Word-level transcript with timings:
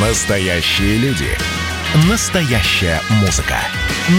Настоящие 0.00 0.96
люди. 0.98 1.26
Настоящая 2.08 3.00
музыка. 3.20 3.56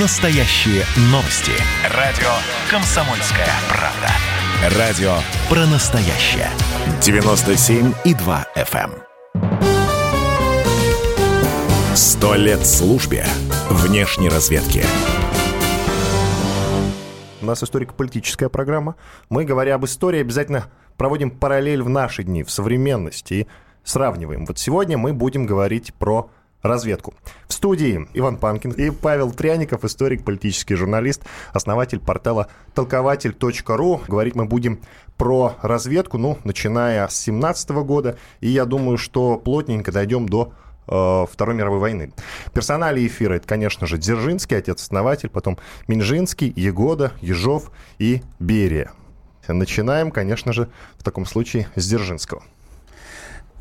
Настоящие 0.01 0.83
новости. 1.03 1.53
Радио 1.95 2.27
«Комсомольская 2.69 3.47
правда». 3.69 4.77
Радио 4.77 5.13
про 5.47 5.65
настоящее. 5.67 6.49
97,2 6.99 8.45
FM. 8.57 8.91
эм. 8.91 9.45
Сто 11.95 12.35
лет 12.35 12.65
службе 12.65 13.25
внешней 13.69 14.27
разведки. 14.27 14.83
У 17.41 17.45
нас 17.45 17.63
историко-политическая 17.63 18.49
программа. 18.49 18.97
Мы, 19.29 19.45
говоря 19.45 19.75
об 19.75 19.85
истории, 19.85 20.19
обязательно 20.19 20.65
проводим 20.97 21.31
параллель 21.31 21.81
в 21.81 21.87
наши 21.87 22.23
дни, 22.23 22.43
в 22.43 22.51
современности 22.51 23.33
и 23.33 23.47
сравниваем. 23.83 24.45
Вот 24.45 24.57
сегодня 24.57 24.97
мы 24.97 25.13
будем 25.13 25.45
говорить 25.45 25.93
про 25.93 26.29
разведку. 26.61 27.13
В 27.47 27.53
студии 27.53 28.07
Иван 28.13 28.37
Панкин 28.37 28.71
и 28.71 28.89
Павел 28.89 29.31
Пряников, 29.31 29.85
историк, 29.85 30.23
политический 30.23 30.75
журналист, 30.75 31.23
основатель 31.53 31.99
портала 31.99 32.47
толкователь.ру. 32.73 34.01
Говорить 34.07 34.35
мы 34.35 34.45
будем 34.45 34.81
про 35.17 35.55
разведку, 35.61 36.17
ну, 36.17 36.37
начиная 36.43 37.07
с 37.07 37.15
17 37.17 37.69
года, 37.69 38.17
и 38.39 38.49
я 38.49 38.65
думаю, 38.65 38.97
что 38.97 39.37
плотненько 39.37 39.91
дойдем 39.91 40.27
до 40.27 40.53
э, 40.87 41.25
Второй 41.31 41.55
мировой 41.55 41.79
войны. 41.79 42.13
Персонали 42.53 43.05
эфира 43.05 43.35
это, 43.35 43.47
конечно 43.47 43.85
же, 43.87 43.97
Дзержинский, 43.97 44.57
отец-основатель, 44.57 45.29
потом 45.29 45.57
Минжинский, 45.87 46.53
Егода, 46.55 47.11
Ежов 47.21 47.71
и 47.97 48.21
Берия. 48.39 48.91
Начинаем, 49.47 50.11
конечно 50.11 50.53
же, 50.53 50.69
в 50.97 51.03
таком 51.03 51.25
случае 51.25 51.67
с 51.75 51.85
Дзержинского. 51.87 52.43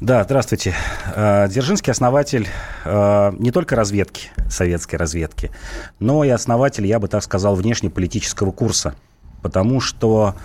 Да, 0.00 0.22
здравствуйте. 0.22 0.76
Э, 1.16 1.48
Дзержинский 1.48 1.90
основатель 1.90 2.46
э, 2.84 3.32
не 3.36 3.50
только 3.50 3.74
разведки, 3.74 4.30
советской 4.48 4.94
разведки, 4.94 5.50
но 5.98 6.22
и 6.22 6.28
основатель, 6.28 6.86
я 6.86 7.00
бы 7.00 7.08
так 7.08 7.24
сказал, 7.24 7.56
внешнеполитического 7.56 8.52
курса. 8.52 8.94
Потому 9.42 9.80
что 9.80 10.36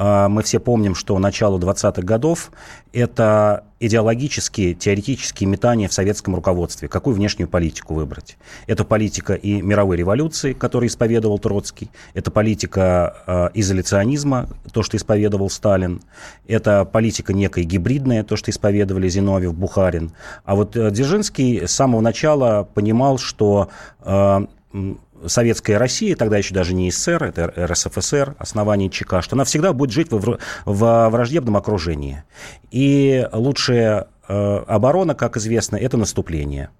мы 0.00 0.42
все 0.42 0.60
помним, 0.60 0.94
что 0.94 1.18
начало 1.18 1.58
20-х 1.58 2.00
годов– 2.02 2.50
это 2.92 3.64
идеологические, 3.80 4.74
теоретические 4.74 5.48
метания 5.48 5.88
в 5.88 5.92
советском 5.92 6.34
руководстве. 6.34 6.88
Какую 6.88 7.14
внешнюю 7.14 7.48
политику 7.48 7.94
выбрать? 7.94 8.36
Это 8.66 8.84
политика 8.84 9.34
и 9.34 9.62
мировой 9.62 9.96
революции, 9.96 10.52
которую 10.52 10.88
исповедовал 10.88 11.38
Троцкий. 11.38 11.90
Это 12.14 12.30
политика 12.30 13.16
э, 13.26 13.48
изоляционизма, 13.54 14.48
то, 14.72 14.82
что 14.82 14.96
исповедовал 14.96 15.50
Сталин. 15.50 16.02
Это 16.46 16.84
политика 16.84 17.32
некой 17.32 17.64
гибридная, 17.64 18.24
то, 18.24 18.36
что 18.36 18.50
исповедовали 18.50 19.08
Зиновьев, 19.08 19.54
Бухарин. 19.54 20.12
А 20.44 20.54
вот 20.54 20.76
э, 20.76 20.90
Дзержинский 20.90 21.66
с 21.66 21.72
самого 21.72 22.00
начала 22.00 22.68
понимал, 22.74 23.18
что 23.18 23.68
э, 24.00 24.46
советская 25.26 25.78
Россия, 25.78 26.16
тогда 26.16 26.38
еще 26.38 26.54
даже 26.54 26.74
не 26.74 26.90
СССР, 26.90 27.24
это 27.24 27.52
РСФСР, 27.66 28.36
основание 28.38 28.90
ЧК, 28.90 29.22
что 29.22 29.36
она 29.36 29.44
всегда 29.44 29.72
будет 29.72 29.90
жить 29.90 30.10
в, 30.10 30.38
в 30.64 31.08
враждебном 31.08 31.56
окружении. 31.56 32.24
И 32.70 33.26
лучшая 33.32 34.08
э, 34.28 34.56
оборона, 34.66 35.14
как 35.14 35.36
известно, 35.36 35.76
это 35.76 35.96
наступление. 35.96 36.70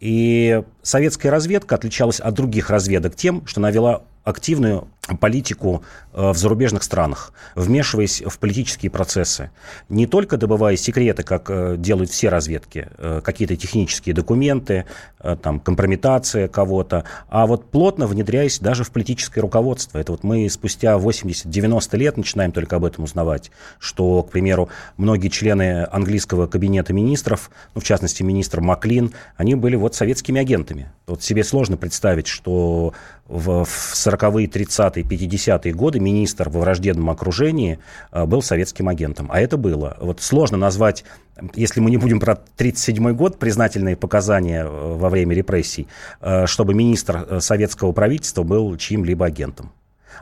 И 0.00 0.62
советская 0.82 1.30
разведка 1.30 1.76
отличалась 1.76 2.18
от 2.18 2.34
других 2.34 2.70
разведок 2.70 3.14
тем, 3.14 3.46
что 3.46 3.60
она 3.60 3.70
вела 3.70 4.02
активную 4.24 4.88
политику 5.16 5.82
э, 6.12 6.30
в 6.30 6.36
зарубежных 6.36 6.82
странах, 6.82 7.32
вмешиваясь 7.54 8.22
в 8.24 8.38
политические 8.38 8.90
процессы. 8.90 9.50
Не 9.88 10.06
только 10.06 10.36
добывая 10.36 10.76
секреты, 10.76 11.22
как 11.22 11.50
э, 11.50 11.76
делают 11.78 12.10
все 12.10 12.28
разведки, 12.28 12.88
э, 12.98 13.20
какие-то 13.24 13.56
технические 13.56 14.14
документы, 14.14 14.86
там, 15.40 15.60
компрометация 15.60 16.48
кого-то, 16.48 17.04
а 17.28 17.46
вот 17.46 17.70
плотно 17.70 18.08
внедряясь 18.08 18.58
даже 18.58 18.82
в 18.82 18.90
политическое 18.90 19.40
руководство. 19.40 19.98
Это 19.98 20.10
вот 20.10 20.24
мы 20.24 20.50
спустя 20.50 20.94
80-90 20.96 21.96
лет 21.96 22.16
начинаем 22.16 22.50
только 22.50 22.76
об 22.76 22.84
этом 22.84 23.04
узнавать, 23.04 23.52
что, 23.78 24.24
к 24.24 24.30
примеру, 24.30 24.68
многие 24.96 25.28
члены 25.28 25.86
английского 25.90 26.48
кабинета 26.48 26.92
министров, 26.92 27.50
ну, 27.74 27.80
в 27.80 27.84
частности, 27.84 28.24
министр 28.24 28.60
Маклин, 28.60 29.12
они 29.36 29.54
были 29.54 29.76
вот 29.76 29.94
советскими 29.94 30.40
агентами. 30.40 30.90
Вот 31.06 31.22
себе 31.22 31.44
сложно 31.44 31.76
представить, 31.76 32.26
что 32.26 32.94
в, 33.28 33.64
в 33.64 33.94
40-е, 33.94 34.46
30-е, 34.46 35.01
50-е 35.02 35.72
годы 35.72 36.00
министр 36.00 36.48
во 36.48 36.60
враждебном 36.60 37.10
окружении 37.10 37.78
э, 38.12 38.24
был 38.24 38.42
советским 38.42 38.88
агентом. 38.88 39.28
А 39.30 39.40
это 39.40 39.56
было. 39.56 39.96
Вот 40.00 40.20
сложно 40.20 40.56
назвать, 40.56 41.04
если 41.54 41.80
мы 41.80 41.90
не 41.90 41.96
будем 41.96 42.20
про 42.20 42.32
1937 42.32 43.12
год, 43.16 43.38
признательные 43.38 43.96
показания 43.96 44.64
э, 44.64 44.68
во 44.68 45.08
время 45.08 45.34
репрессий, 45.34 45.88
э, 46.20 46.46
чтобы 46.46 46.74
министр 46.74 47.40
советского 47.40 47.92
правительства 47.92 48.42
был 48.42 48.76
чьим-либо 48.76 49.26
агентом. 49.26 49.72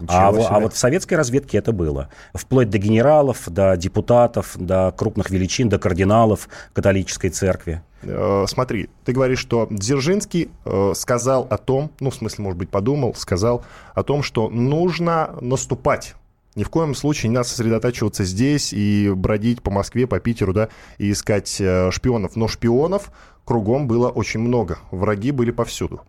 А, 0.07 0.29
а 0.29 0.61
вот 0.61 0.75
в 0.75 0.77
советской 0.77 1.15
разведке 1.15 1.59
это 1.59 1.73
было. 1.73 2.09
Вплоть 2.35 2.71
до 2.71 2.79
генералов, 2.79 3.49
до 3.49 3.77
депутатов, 3.77 4.57
до 4.57 4.93
крупных 4.97 5.31
величин, 5.31 5.69
до 5.69 5.79
кардиналов 5.79 6.49
католической 6.73 7.29
церкви. 7.31 7.83
Э, 8.03 8.45
смотри, 8.49 8.89
ты 9.05 9.13
говоришь, 9.13 9.39
что 9.39 9.67
Дзержинский 9.71 10.51
э, 10.65 10.93
сказал 10.95 11.47
о 11.51 11.59
том, 11.59 11.91
ну, 12.01 12.11
в 12.11 12.15
смысле, 12.15 12.45
может 12.45 12.59
быть, 12.59 12.71
подумал, 12.71 13.15
сказал 13.15 13.65
о 13.95 14.03
том, 14.03 14.23
что 14.23 14.49
нужно 14.49 15.37
наступать. 15.41 16.15
Ни 16.57 16.65
в 16.65 16.71
коем 16.71 16.95
случае 16.95 17.31
не 17.31 17.37
надо 17.37 17.49
сосредотачиваться 17.49 18.25
здесь 18.25 18.73
и 18.73 19.11
бродить 19.15 19.63
по 19.63 19.71
Москве, 19.71 20.07
по 20.07 20.19
Питеру, 20.19 20.53
да, 20.53 20.69
и 20.99 21.13
искать 21.13 21.61
э, 21.61 21.91
шпионов. 21.91 22.37
Но 22.37 22.49
шпионов 22.49 23.13
кругом 23.45 23.87
было 23.87 24.09
очень 24.09 24.41
много. 24.41 24.79
Враги 24.91 25.31
были 25.31 25.51
повсюду. 25.51 26.03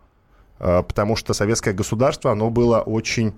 Потому 0.58 1.16
что 1.16 1.34
советское 1.34 1.72
государство, 1.72 2.30
оно 2.30 2.48
было 2.48 2.82
очень 2.82 3.34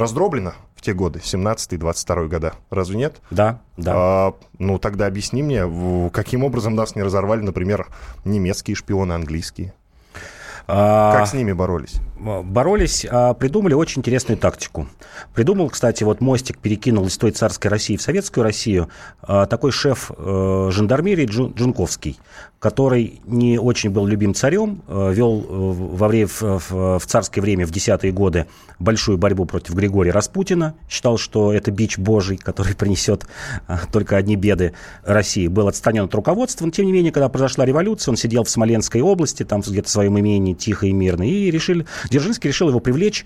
раздроблено 0.00 0.54
в 0.74 0.82
те 0.82 0.94
годы, 0.94 1.20
17-22 1.20 2.28
года. 2.28 2.54
Разве 2.70 2.96
нет? 2.96 3.20
Да, 3.30 3.60
да. 3.76 3.92
А, 3.94 4.34
ну, 4.58 4.78
тогда 4.78 5.06
объясни 5.06 5.42
мне, 5.42 6.10
каким 6.12 6.42
образом 6.42 6.74
нас 6.74 6.96
не 6.96 7.02
разорвали, 7.02 7.42
например, 7.42 7.86
немецкие 8.24 8.74
шпионы, 8.74 9.12
английские? 9.12 9.74
А, 10.66 11.12
как 11.12 11.26
с 11.26 11.34
ними 11.34 11.52
боролись? 11.52 12.00
Боролись, 12.20 13.06
а, 13.10 13.32
придумали 13.32 13.72
очень 13.72 14.00
интересную 14.00 14.36
тактику. 14.36 14.86
Придумал, 15.34 15.70
кстати, 15.70 16.04
вот 16.04 16.20
мостик 16.20 16.58
перекинул 16.58 17.06
из 17.06 17.16
той 17.16 17.30
царской 17.30 17.70
России 17.70 17.96
в 17.96 18.02
советскую 18.02 18.44
Россию 18.44 18.90
а, 19.22 19.46
такой 19.46 19.72
шеф 19.72 20.10
э, 20.16 20.68
жандармерии 20.70 21.24
Джунковский, 21.24 22.18
который 22.58 23.20
не 23.24 23.58
очень 23.58 23.88
был 23.88 24.06
любим 24.06 24.34
царем, 24.34 24.82
э, 24.86 25.12
вел 25.14 25.40
э, 25.40 25.44
во 25.48 26.08
время, 26.08 26.28
в 26.28 27.02
царское 27.06 27.40
время, 27.40 27.66
в 27.66 27.70
десятые 27.70 28.12
годы, 28.12 28.46
большую 28.78 29.16
борьбу 29.16 29.46
против 29.46 29.74
Григория 29.74 30.10
Распутина, 30.10 30.74
считал, 30.90 31.16
что 31.16 31.54
это 31.54 31.70
бич 31.70 31.96
божий, 31.96 32.36
который 32.36 32.74
принесет 32.76 33.26
только 33.92 34.18
одни 34.18 34.36
беды 34.36 34.74
России, 35.04 35.46
был 35.48 35.68
отстранен 35.68 36.04
от 36.04 36.14
руководства, 36.14 36.66
но 36.66 36.70
тем 36.70 36.84
не 36.84 36.92
менее, 36.92 37.12
когда 37.12 37.30
произошла 37.30 37.64
революция, 37.64 38.12
он 38.12 38.16
сидел 38.16 38.44
в 38.44 38.50
Смоленской 38.50 39.00
области, 39.00 39.42
там 39.42 39.62
где-то 39.62 39.88
в 39.88 39.90
своем 39.90 40.18
имении, 40.20 40.52
тихо 40.52 40.86
и 40.86 40.92
мирно, 40.92 41.22
и 41.22 41.50
решили, 41.50 41.86
Дзержинский 42.10 42.48
решил 42.48 42.68
его 42.68 42.80
привлечь 42.80 43.24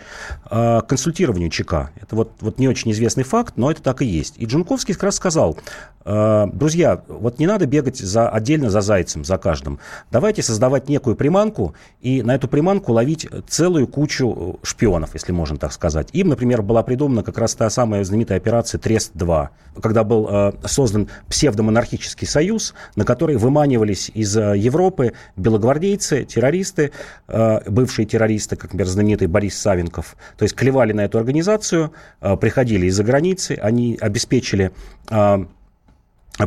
э, 0.50 0.81
к 0.81 0.87
консультированию 0.87 1.50
ЧК. 1.50 1.91
Это 2.00 2.15
вот, 2.17 2.33
вот 2.41 2.59
не 2.59 2.69
очень 2.69 2.93
известный 2.93 3.25
факт, 3.25 3.55
но 3.56 3.71
это 3.71 3.83
так 3.83 4.03
и 4.03 4.06
есть. 4.06 4.34
И 4.37 4.47
Джунковский 4.47 4.95
как 4.95 5.05
раз 5.05 5.17
сказал, 5.17 5.56
э, 6.05 6.47
друзья, 6.53 7.03
вот 7.09 7.39
не 7.39 7.47
надо 7.47 7.67
бегать 7.67 7.99
за, 7.99 8.28
отдельно 8.28 8.71
за 8.71 8.81
зайцем, 8.81 9.25
за 9.25 9.39
каждым. 9.39 9.81
Давайте 10.11 10.43
создавать 10.43 10.89
некую 10.89 11.17
приманку 11.17 11.75
и 12.00 12.22
на 12.22 12.34
эту 12.34 12.47
приманку 12.47 12.93
ловить 12.93 13.27
целую 13.49 13.87
кучу 13.87 14.59
шпионов, 14.62 15.15
если 15.15 15.33
можно 15.33 15.56
так 15.56 15.72
сказать. 15.72 16.09
Им, 16.12 16.28
например, 16.28 16.62
была 16.62 16.83
придумана 16.83 17.22
как 17.22 17.39
раз 17.39 17.55
та 17.55 17.71
самая 17.71 18.05
знаменитая 18.05 18.39
операция 18.39 18.78
Трест-2, 18.78 19.49
когда 19.83 20.05
был 20.05 20.28
э, 20.31 20.53
создан 20.66 21.09
псевдомонархический 21.28 22.27
союз, 22.27 22.75
на 22.97 23.05
который 23.05 23.37
выманивались 23.37 24.11
из 24.15 24.37
Европы 24.37 25.15
белогвардейцы, 25.37 26.25
террористы, 26.25 26.92
Э, 27.27 27.60
бывшие 27.69 28.07
террористы, 28.07 28.57
как, 28.57 28.73
например, 28.74 28.92
знаменитый 28.92 29.28
Борис 29.28 29.56
Савенков, 29.56 30.16
то 30.36 30.42
есть 30.44 30.54
клевали 30.54 30.92
на 30.92 31.03
эту 31.03 31.18
организацию, 31.18 31.92
э, 32.21 32.36
приходили 32.36 32.86
из-за 32.86 33.04
границы, 33.04 33.59
они 33.60 33.97
обеспечили 34.00 34.72
э, 35.10 35.44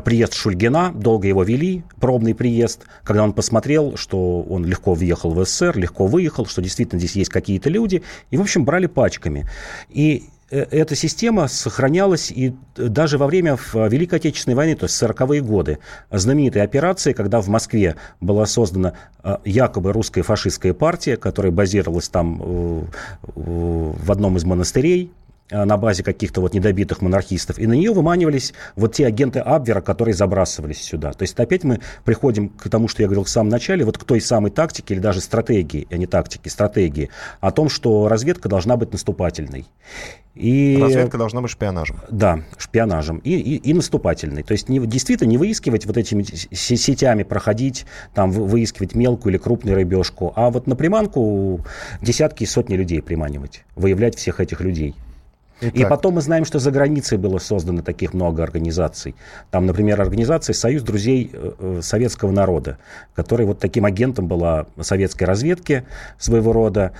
приезд 0.03 0.33
Шульгина, 0.33 0.91
долго 0.94 1.27
его 1.27 1.44
вели, 1.44 1.83
пробный 2.00 2.35
приезд, 2.35 2.85
когда 3.03 3.24
он 3.24 3.33
посмотрел, 3.33 3.95
что 3.95 4.41
он 4.44 4.65
легко 4.65 4.94
въехал 4.94 5.33
в 5.33 5.45
СССР, 5.45 5.77
легко 5.77 6.07
выехал, 6.07 6.45
что 6.45 6.62
действительно 6.62 7.00
здесь 7.00 7.15
есть 7.15 7.29
какие-то 7.29 7.69
люди, 7.69 8.03
и, 8.30 8.38
в 8.38 8.41
общем, 8.41 8.65
брали 8.65 8.88
пачками. 8.88 9.47
И 9.89 10.25
эта 10.49 10.95
система 10.95 11.47
сохранялась 11.47 12.31
и 12.31 12.55
даже 12.75 13.17
во 13.17 13.27
время 13.27 13.57
Великой 13.73 14.15
Отечественной 14.15 14.55
войны, 14.55 14.75
то 14.75 14.85
есть 14.85 15.01
40-е 15.01 15.41
годы. 15.41 15.79
Знаменитые 16.11 16.63
операции, 16.63 17.13
когда 17.13 17.41
в 17.41 17.47
Москве 17.47 17.95
была 18.21 18.45
создана 18.45 18.94
э, 19.23 19.38
якобы 19.44 19.91
русская 19.91 20.21
фашистская 20.21 20.73
партия, 20.73 21.17
которая 21.17 21.51
базировалась 21.51 22.07
там 22.07 22.41
э, 22.41 22.83
в 23.35 24.11
одном 24.11 24.38
из 24.38 24.45
монастырей, 24.45 25.11
Э, 25.26 25.26
на 25.49 25.77
базе 25.77 26.03
каких-то 26.03 26.41
вот 26.41 26.53
недобитых 26.53 27.01
монархистов, 27.01 27.59
и 27.59 27.67
на 27.67 27.73
нее 27.73 27.94
выманивались 27.94 28.53
вот 28.75 28.94
те 28.94 29.05
агенты 29.05 29.39
Абвера, 29.39 29.81
которые 29.81 30.13
забрасывались 30.13 30.81
сюда. 30.81 31.13
То 31.13 31.23
есть 31.23 31.39
опять 31.39 31.63
мы 31.63 31.79
приходим 32.03 32.49
к 32.49 32.69
тому, 32.69 32.88
что 32.88 33.01
я 33.01 33.07
говорил 33.07 33.23
в 33.23 33.29
самом 33.29 33.49
начале, 33.49 33.85
вот 33.85 33.97
к 33.97 34.03
той 34.03 34.21
самой 34.21 34.51
тактике 34.51 34.95
или 34.95 35.01
даже 35.01 35.21
стратегии, 35.21 35.88
а 35.89 35.97
не 35.97 36.05
тактики, 36.05 36.49
стратегии, 36.49 37.09
о 37.39 37.51
том, 37.51 37.69
что 37.69 38.07
разведка 38.07 38.49
должна 38.49 38.77
быть 38.77 38.91
наступательной. 38.91 39.65
И, 40.35 40.77
Разведка 40.79 41.17
должна 41.17 41.41
быть 41.41 41.49
шпионажем. 41.49 41.99
Да, 42.11 42.41
шпионажем. 42.57 43.17
И, 43.19 43.31
и, 43.31 43.55
и 43.55 43.73
наступательной. 43.73 44.44
То 44.44 44.51
есть 44.51 44.69
не, 44.69 44.79
действительно 44.85 45.29
не 45.29 45.38
выискивать 45.38 45.88
вот 45.88 45.97
этими 45.97 46.23
сетями, 46.23 47.23
проходить, 47.23 47.88
там, 48.13 48.29
выискивать 48.29 48.94
мелкую 48.94 49.33
или 49.33 49.39
крупную 49.39 49.75
рыбешку, 49.75 50.33
а 50.35 50.51
вот 50.51 50.67
на 50.67 50.75
приманку 50.75 51.61
десятки 52.01 52.44
и 52.44 52.45
сотни 52.45 52.75
людей 52.75 53.01
приманивать, 53.01 53.63
выявлять 53.75 54.15
всех 54.15 54.39
этих 54.39 54.61
людей. 54.61 54.95
Итак. 55.59 55.75
И 55.75 55.86
потом 55.86 56.15
мы 56.15 56.21
знаем, 56.21 56.45
что 56.45 56.59
за 56.59 56.71
границей 56.71 57.18
было 57.18 57.39
создано 57.39 57.81
таких 57.81 58.13
много 58.13 58.44
организаций. 58.44 59.15
Там, 59.50 59.65
например, 59.65 60.00
организация 60.00 60.54
«Союз 60.54 60.83
друзей 60.83 61.31
э, 61.33 61.51
э, 61.57 61.80
советского 61.81 62.31
народа», 62.31 62.77
которая 63.15 63.48
вот 63.48 63.59
таким 63.59 63.86
агентом 63.86 64.27
была 64.27 64.68
советской 64.81 65.24
разведки 65.24 65.83
своего 66.18 66.54
рода. 66.54 66.94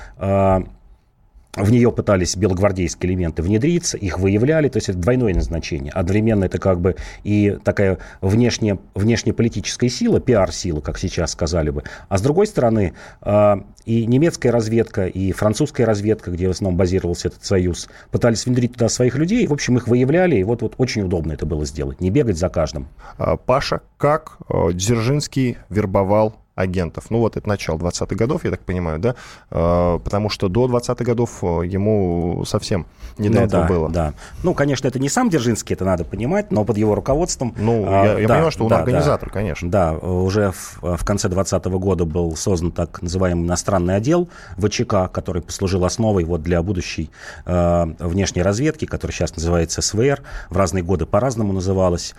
В 1.57 1.71
нее 1.71 1.92
пытались 1.92 2.36
белогвардейские 2.36 3.12
элементы 3.12 3.42
внедриться, 3.42 3.98
их 3.98 4.19
выявляли, 4.19 4.69
то 4.69 4.77
есть 4.77 4.89
это 4.89 5.00
двойное 5.00 5.33
назначение. 5.33 5.92
Одновременно 5.92 6.45
это 6.45 6.59
как 6.59 6.80
бы 6.80 6.95
и 7.24 7.57
такая 7.63 7.98
внешне, 8.21 8.77
внешнеполитическая 8.94 9.89
сила, 9.89 10.19
пиар-сила, 10.19 10.81
как 10.81 11.00
сейчас 11.00 11.31
сказали 11.31 11.71
бы. 11.71 11.83
А 12.09 12.19
с 12.19 12.21
другой 12.21 12.45
стороны, 12.45 12.94
а, 13.21 13.63
и 13.86 14.06
немецкая 14.06 14.51
разведка, 14.51 15.07
и 15.07 15.31
французская 15.31 15.86
разведка, 15.86 16.30
где 16.30 16.48
в 16.48 16.51
основном 16.51 16.77
базировался 16.77 17.30
этот 17.30 17.44
союз, 17.44 17.89
пытались 18.12 18.45
внедрить 18.45 18.74
туда 18.74 18.88
своих 18.88 19.15
людей, 19.15 19.48
в 19.48 19.54
общем, 19.54 19.77
их 19.77 19.88
выявляли, 19.88 20.36
и 20.36 20.44
вот, 20.44 20.62
вот 20.62 20.75
очень 20.77 21.01
удобно 21.01 21.33
это 21.33 21.48
было 21.48 21.65
сделать, 21.65 22.01
не 22.01 22.12
бегать 22.12 22.38
за 22.38 22.50
каждым. 22.50 22.88
А, 23.18 23.36
Паша, 23.36 23.81
как 23.98 24.38
э, 24.48 24.74
Дзержинский 24.74 25.57
вербовал 25.69 26.36
агентов. 26.57 27.06
Ну, 27.09 27.19
вот 27.19 27.38
это 27.38 27.48
начало 27.48 27.77
20-х 27.77 28.15
годов, 28.15 28.44
я 28.44 28.51
так 28.51 28.62
понимаю, 28.62 29.00
да? 29.00 29.15
А, 29.51 30.00
потому 30.00 30.30
что 30.30 30.50
до 30.50 30.65
20-х 30.65 31.04
годов 31.06 31.44
э, 31.44 31.68
ему 31.68 32.44
совсем 32.45 32.88
не 33.18 33.30
до 33.30 33.42
ну, 33.42 33.45
этого 33.45 33.63
да, 33.63 33.69
было. 33.69 33.89
Да. 33.89 34.13
Ну, 34.44 34.54
конечно, 34.54 34.88
это 34.88 35.00
не 35.00 35.07
сам 35.07 35.30
Дзержинский, 35.30 35.75
это 35.75 35.86
надо 35.86 36.04
понимать, 36.04 36.51
но 36.51 36.65
под 36.65 36.77
его 36.77 36.95
руководством... 36.95 37.54
Ну, 37.57 37.86
а, 37.88 38.06
я, 38.06 38.19
я 38.19 38.27
да, 38.27 38.33
понимаю, 38.33 38.51
что 38.51 38.63
он 38.63 38.69
да, 38.69 38.80
организатор, 38.80 39.30
да, 39.30 39.33
конечно. 39.33 39.69
Да, 39.69 39.94
уже 39.94 40.51
в, 40.51 40.98
в 40.98 41.06
конце 41.06 41.30
20 41.30 41.63
-го 41.63 41.80
года 41.80 42.06
был 42.06 42.36
создан 42.36 42.71
так 42.71 43.01
называемый 43.01 43.45
иностранный 43.45 43.95
отдел 43.95 44.27
ВЧК, 44.57 45.07
который 45.12 45.44
послужил 45.44 45.86
основой 45.86 46.24
вот 46.24 46.42
для 46.42 46.63
будущей 46.63 47.12
э, 47.45 47.86
внешней 48.00 48.42
разведки, 48.42 48.86
которая 48.86 49.13
сейчас 49.13 49.36
называется 49.36 49.81
СВР, 49.81 50.24
в 50.50 50.57
разные 50.57 50.83
годы 50.83 51.06
по-разному 51.06 51.54
называлась. 51.54 52.15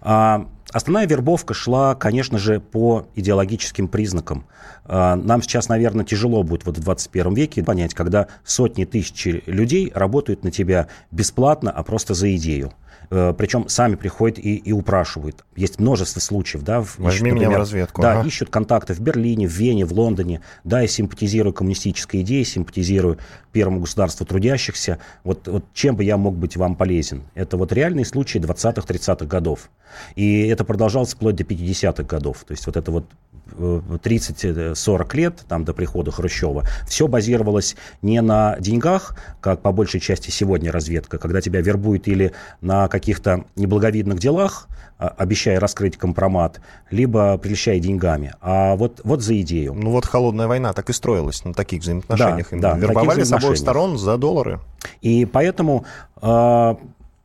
А, 0.00 0.46
Основная 0.72 1.06
вербовка 1.06 1.54
шла, 1.54 1.94
конечно 1.94 2.38
же, 2.38 2.58
по 2.60 3.06
идеологическим 3.14 3.86
признакам. 3.86 4.46
А, 4.84 5.14
нам 5.14 5.40
сейчас, 5.40 5.68
наверное, 5.68 6.04
тяжело 6.04 6.42
будет 6.42 6.66
вот 6.66 6.78
в 6.78 6.80
21 6.80 7.34
веке 7.34 7.62
понять, 7.62 7.94
когда 7.94 8.26
сотни 8.44 8.84
тысяч 8.84 9.42
людей 9.46 9.92
работают 9.94 10.42
на 10.42 10.50
тебя 10.50 10.88
бесплатно, 11.12 11.70
а 11.70 11.82
просто 11.84 12.14
за 12.14 12.34
идею. 12.34 12.72
Э, 13.10 13.34
Причем 13.36 13.68
сами 13.68 13.94
приходят 13.94 14.38
и, 14.38 14.56
и 14.56 14.72
упрашивают. 14.72 15.44
Есть 15.54 15.78
множество 15.78 16.20
случаев. 16.20 16.62
Да, 16.62 16.84
Возьми 16.98 17.30
ищут, 17.30 17.40
меня 17.40 17.50
в 17.50 17.56
разведку. 17.56 18.02
Да, 18.02 18.18
ага. 18.18 18.28
ищут 18.28 18.50
контакты 18.50 18.94
в 18.94 19.00
Берлине, 19.00 19.46
в 19.46 19.52
Вене, 19.52 19.84
в 19.84 19.92
Лондоне. 19.92 20.42
Да, 20.64 20.80
я 20.80 20.88
симпатизирую 20.88 21.52
коммунистической 21.52 22.22
идее, 22.22 22.44
симпатизирую 22.44 23.18
первому 23.52 23.80
государству 23.80 24.26
трудящихся. 24.26 24.98
Вот, 25.24 25.48
вот 25.48 25.64
чем 25.72 25.96
бы 25.96 26.04
я 26.04 26.16
мог 26.16 26.36
быть 26.36 26.56
вам 26.56 26.76
полезен? 26.76 27.22
Это 27.34 27.56
вот 27.56 27.72
реальные 27.72 28.04
случаи 28.04 28.38
20-30-х 28.38 29.24
годов. 29.26 29.70
И 30.14 30.46
это 30.48 30.64
продолжалось 30.64 31.14
вплоть 31.14 31.36
до 31.36 31.44
50-х 31.44 32.02
годов. 32.02 32.44
То 32.46 32.52
есть 32.52 32.66
вот 32.66 32.76
это 32.76 32.90
вот 32.90 33.06
30-40 33.46 34.74
э, 35.12 35.16
лет, 35.16 35.44
там, 35.48 35.64
до 35.64 35.72
прихода 35.72 36.10
Хрущева, 36.10 36.64
все 36.86 37.08
базировалось 37.08 37.76
не 38.02 38.20
на 38.20 38.56
деньгах, 38.58 39.16
как 39.40 39.62
по 39.62 39.72
большей 39.72 40.00
части 40.00 40.30
сегодня 40.30 40.72
разведка, 40.72 41.18
когда 41.18 41.40
тебя 41.40 41.60
вербуют 41.60 42.08
или 42.08 42.32
на 42.60 42.88
каких-то 42.88 43.44
неблаговидных 43.56 44.18
делах, 44.18 44.68
а, 44.98 45.08
обещая 45.08 45.60
раскрыть 45.60 45.98
компромат, 45.98 46.60
либо 46.90 47.36
прельщая 47.36 47.78
деньгами, 47.80 48.32
а 48.40 48.76
вот, 48.76 49.02
вот 49.04 49.22
за 49.22 49.38
идею. 49.42 49.74
Ну 49.74 49.90
вот 49.90 50.06
холодная 50.06 50.46
война 50.46 50.72
так 50.72 50.88
и 50.88 50.94
строилась 50.94 51.44
на 51.44 51.52
таких 51.52 51.82
взаимоотношениях. 51.82 52.48
Да, 52.50 52.72
да, 52.72 52.78
Вербовали 52.78 53.22
с 53.22 53.32
обоих 53.32 53.58
сторон 53.58 53.98
за 53.98 54.16
доллары. 54.16 54.58
И 55.02 55.26
поэтому 55.26 55.84
э, 56.22 56.74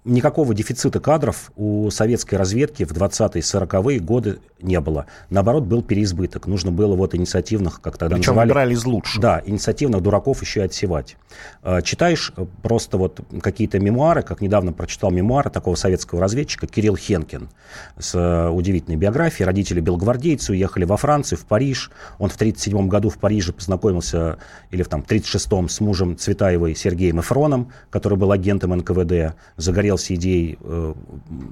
никакого 0.03 0.53
дефицита 0.53 0.99
кадров 0.99 1.51
у 1.55 1.89
советской 1.91 2.35
разведки 2.35 2.83
в 2.83 2.91
20-е 2.91 3.41
40-е 3.41 3.99
годы 3.99 4.39
не 4.61 4.79
было. 4.79 5.05
Наоборот, 5.29 5.63
был 5.63 5.81
переизбыток. 5.81 6.47
Нужно 6.47 6.71
было 6.71 6.95
вот 6.95 7.15
инициативных, 7.15 7.81
как 7.81 7.97
тогда 7.97 8.15
Причем 8.15 8.31
называли... 8.31 8.47
выбирали 8.49 8.73
из 8.73 8.85
лучших. 8.85 9.21
Да, 9.21 9.41
инициативных 9.45 10.01
дураков 10.01 10.41
еще 10.41 10.61
и 10.61 10.63
отсевать. 10.63 11.17
А, 11.63 11.81
читаешь 11.81 12.33
э, 12.35 12.45
просто 12.61 12.97
вот 12.97 13.19
какие-то 13.41 13.79
мемуары, 13.79 14.21
как 14.21 14.41
недавно 14.41 14.73
прочитал 14.73 15.11
мемуары 15.11 15.49
такого 15.49 15.75
советского 15.75 16.21
разведчика 16.21 16.67
Кирилл 16.67 16.95
Хенкин 16.95 17.49
с 17.97 18.15
э, 18.15 18.49
удивительной 18.49 18.97
биографией. 18.97 19.45
Родители 19.45 19.79
белгвардейцы 19.79 20.51
уехали 20.51 20.85
во 20.85 20.97
Францию, 20.97 21.39
в 21.39 21.45
Париж. 21.45 21.91
Он 22.19 22.29
в 22.29 22.35
1937 22.35 22.87
году 22.87 23.09
в 23.09 23.17
Париже 23.17 23.53
познакомился, 23.53 24.37
или 24.71 24.83
в 24.83 24.87
там, 24.87 25.01
1936 25.01 25.75
с 25.77 25.79
мужем 25.81 26.17
Цветаевой 26.17 26.75
Сергеем 26.75 27.19
Эфроном, 27.19 27.71
который 27.89 28.17
был 28.17 28.31
агентом 28.31 28.71
НКВД. 28.71 29.35
Загорелся 29.57 30.15
идеей 30.15 30.57
э, 30.61 30.93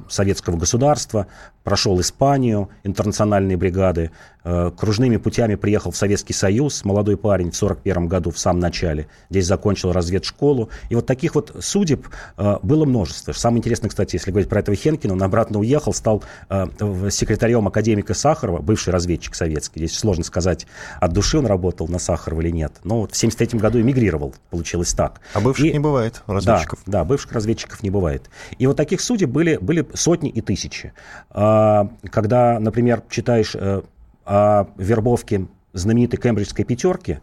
советского 0.10 0.58
государства, 0.58 1.28
прошел 1.64 2.00
Испанию, 2.00 2.70
интернациональные 3.00 3.56
бригады, 3.56 4.12
э, 4.44 4.72
кружными 4.78 5.18
путями 5.18 5.56
приехал 5.56 5.92
в 5.92 5.98
Советский 5.98 6.34
Союз, 6.34 6.84
молодой 6.84 7.18
парень 7.18 7.52
в 7.52 7.56
1941 7.56 8.08
году, 8.08 8.32
в 8.32 8.40
самом 8.40 8.60
начале. 8.60 9.08
Здесь 9.30 9.46
закончил 9.46 9.92
разведшколу. 9.92 10.70
И 10.90 10.96
вот 10.96 11.06
таких 11.06 11.36
вот 11.36 11.56
судеб 11.62 12.08
э, 12.38 12.58
было 12.62 12.86
множество. 12.86 13.32
Самое 13.32 13.60
интересное, 13.60 13.90
кстати, 13.90 14.16
если 14.16 14.32
говорить 14.32 14.50
про 14.50 14.60
этого 14.60 14.76
Хенкина, 14.76 15.14
он 15.14 15.24
обратно 15.24 15.60
уехал, 15.60 15.94
стал 15.94 16.24
э, 16.50 16.68
секретарем 17.10 17.68
академика 17.68 18.14
Сахарова, 18.14 18.60
бывший 18.62 18.90
разведчик 18.90 19.36
советский. 19.36 19.80
Здесь 19.80 19.98
сложно 19.98 20.24
сказать, 20.24 20.68
от 21.00 21.14
души 21.14 21.38
он 21.38 21.46
работал 21.46 21.88
на 21.88 22.00
Сахарова 22.00 22.42
или 22.42 22.52
нет. 22.52 22.74
Но 22.84 23.02
вот 23.02 23.12
в 23.12 23.18
1973 23.18 23.60
году 23.60 23.80
эмигрировал, 23.80 24.34
получилось 24.50 24.94
так. 24.94 25.22
А 25.34 25.40
бывших 25.40 25.68
и, 25.68 25.74
не 25.74 25.80
бывает 25.80 26.22
разведчиков? 26.28 26.80
Да, 26.86 27.00
да, 27.00 27.06
бывших 27.06 27.32
разведчиков 27.32 27.82
не 27.82 27.90
бывает. 27.90 28.30
И 28.58 28.68
вот 28.68 28.76
таких 28.76 29.00
судеб 29.00 29.30
были, 29.30 29.58
были 29.58 29.88
сотни 29.94 30.30
и 30.30 30.42
тысячи. 30.42 30.92
А, 31.30 31.90
когда, 32.12 32.60
например, 32.60 32.89
читаешь 33.10 33.56
э, 33.56 33.82
о 34.26 34.66
вербовке 34.78 35.48
знаменитой 35.74 36.20
кембриджской 36.20 36.66
пятерки, 36.66 37.20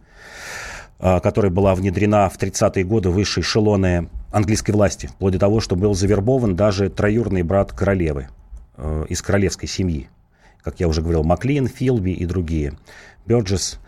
э, 0.98 1.20
которая 1.20 1.50
была 1.50 1.74
внедрена 1.74 2.28
в 2.28 2.38
30-е 2.38 2.84
годы 2.84 3.10
в 3.10 3.14
высшие 3.14 3.42
эшелоны 3.42 4.08
английской 4.32 4.72
власти, 4.72 5.06
вплоть 5.06 5.32
до 5.32 5.38
того, 5.38 5.60
что 5.60 5.76
был 5.76 5.94
завербован 5.94 6.56
даже 6.56 6.90
троюрный 6.90 7.42
брат 7.42 7.72
королевы 7.72 8.28
э, 8.76 9.06
из 9.08 9.22
королевской 9.22 9.68
семьи. 9.68 10.08
Как 10.62 10.80
я 10.80 10.88
уже 10.88 11.00
говорил, 11.00 11.22
Маклин, 11.22 11.68
Филби 11.68 12.10
и 12.10 12.26
другие. 12.26 12.74
Бёрджес 13.24 13.78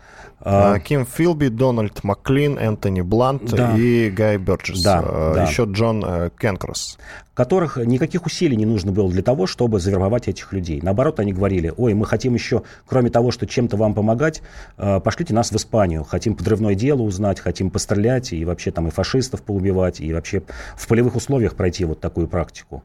а, 0.41 0.79
Ким 0.79 1.05
Филби, 1.05 1.49
Дональд 1.49 2.03
Маклин, 2.05 2.57
Энтони 2.57 3.01
Блант 3.01 3.51
да. 3.51 3.75
и 3.77 4.09
Гай 4.09 4.37
Бёрджес. 4.37 4.81
Да, 4.81 5.01
да. 5.01 5.43
Еще 5.43 5.65
Джон 5.65 6.31
Кенкросс 6.39 6.97
которых 7.39 7.77
никаких 7.77 8.25
усилий 8.25 8.57
не 8.57 8.65
нужно 8.65 8.91
было 8.91 9.09
для 9.09 9.23
того, 9.23 9.47
чтобы 9.47 9.79
завербовать 9.79 10.27
этих 10.27 10.51
людей. 10.51 10.81
Наоборот, 10.83 11.21
они 11.21 11.31
говорили, 11.31 11.73
ой, 11.77 11.93
мы 11.93 12.05
хотим 12.05 12.33
еще, 12.33 12.63
кроме 12.85 13.09
того, 13.09 13.31
что 13.31 13.47
чем-то 13.47 13.77
вам 13.77 13.93
помогать, 13.93 14.41
э, 14.77 14.99
пошлите 14.99 15.33
нас 15.33 15.49
в 15.49 15.55
Испанию, 15.55 16.03
хотим 16.03 16.35
подрывное 16.35 16.75
дело 16.75 17.01
узнать, 17.01 17.39
хотим 17.39 17.71
пострелять 17.71 18.33
и 18.33 18.43
вообще 18.43 18.71
там 18.71 18.89
и 18.89 18.91
фашистов 18.91 19.41
поубивать, 19.41 20.01
и 20.01 20.11
вообще 20.11 20.41
в 20.75 20.85
полевых 20.85 21.15
условиях 21.15 21.55
пройти 21.55 21.85
вот 21.85 22.01
такую 22.01 22.27
практику. 22.27 22.83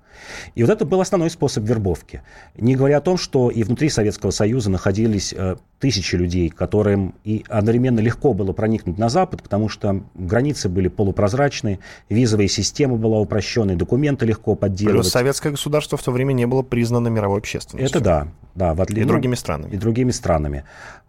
И 0.55 0.63
вот 0.63 0.71
это 0.71 0.85
был 0.85 1.01
основной 1.01 1.31
способ 1.31 1.65
вербовки. 1.65 2.23
Не 2.57 2.77
говоря 2.77 2.99
о 2.99 3.01
том, 3.01 3.17
что 3.17 3.51
и 3.51 3.65
внутри 3.65 3.89
Советского 3.89 4.31
Союза 4.31 4.71
находились 4.71 5.35
э, 5.37 5.57
тысячи 5.81 6.17
людей, 6.17 6.49
которым 6.49 7.15
и 7.25 7.45
одновременно 7.49 8.01
легко 8.01 8.33
было 8.35 8.53
проникнуть 8.53 8.99
на 8.99 9.09
Запад, 9.09 9.43
потому 9.43 9.69
что 9.69 10.05
границы 10.15 10.69
были 10.69 10.89
полупрозрачные, 10.89 11.81
визовая 12.09 12.49
система 12.49 12.97
была 12.97 13.19
упрощенной, 13.19 13.75
документы 13.75 14.25
легко 14.25 14.44
легко 14.45 14.55
подделывать. 14.55 15.03
Плюс 15.03 15.13
советское 15.13 15.51
государство 15.51 15.97
в 15.99 16.03
то 16.03 16.13
время 16.13 16.33
не 16.33 16.47
было 16.47 16.63
признано 16.63 17.09
мировой 17.09 17.39
общественностью. 17.39 17.99
Это 17.99 18.05
да. 18.05 18.29
да 18.55 18.75
в 18.75 18.81
отли... 18.81 19.03
И 19.03 19.05
другими 19.05 19.35
странами. 19.35 19.71
И 19.73 19.77
другими 19.77 20.11
странами. 20.11 20.65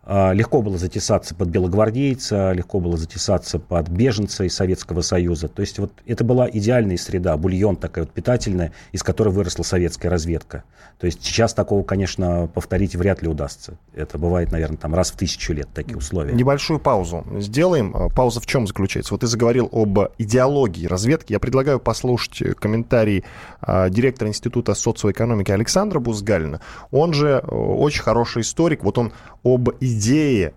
А, 0.05 0.33
легко 0.33 0.61
было 0.61 0.77
затесаться 0.77 1.33
под 1.33 1.49
белогвардейца, 1.49 2.51
легко 2.51 2.79
было 2.79 2.95
затесаться 2.95 3.57
под 3.57 3.89
беженца 3.89 4.43
из 4.43 4.53
Советского 4.55 5.01
Союза. 5.01 5.47
То 5.47 5.61
есть 5.61 5.79
вот 5.79 5.91
это 6.05 6.23
была 6.23 6.47
идеальная 6.49 6.97
среда, 6.97 7.35
бульон 7.37 7.75
такая 7.75 8.05
вот 8.05 8.13
питательная, 8.13 8.71
из 8.91 9.01
которой 9.01 9.29
выросла 9.29 9.63
советская 9.63 10.11
разведка. 10.11 10.63
То 10.99 11.07
есть 11.07 11.23
сейчас 11.23 11.53
такого, 11.53 11.83
конечно, 11.83 12.47
повторить 12.53 12.95
вряд 12.95 13.21
ли 13.23 13.27
удастся. 13.27 13.77
Это 13.93 14.17
бывает, 14.17 14.51
наверное, 14.51 14.77
там 14.77 14.93
раз 14.93 15.11
в 15.11 15.17
тысячу 15.17 15.53
лет 15.53 15.67
такие 15.73 15.97
условия. 15.97 16.33
Небольшую 16.33 16.79
паузу 16.79 17.25
сделаем. 17.39 17.95
А, 17.95 18.09
пауза 18.09 18.41
в 18.41 18.45
чем 18.45 18.67
заключается? 18.67 19.13
Вот 19.13 19.21
ты 19.21 19.27
заговорил 19.27 19.67
об 19.71 19.97
идеологии 20.19 20.85
разведки. 20.85 21.33
Я 21.33 21.39
предлагаю 21.39 21.79
послушать 21.79 22.55
комментарий 22.59 23.23
а, 23.59 23.89
директора 23.89 24.29
Института 24.29 24.75
социоэкономики 24.75 25.49
Александра 25.51 25.99
Бузгалина. 25.99 26.61
Он 26.91 27.11
же 27.13 27.39
очень 27.39 28.03
хороший 28.03 28.43
историк. 28.43 28.83
Вот 28.83 28.99
он 28.99 29.11
об 29.43 29.69
идее 29.95 30.53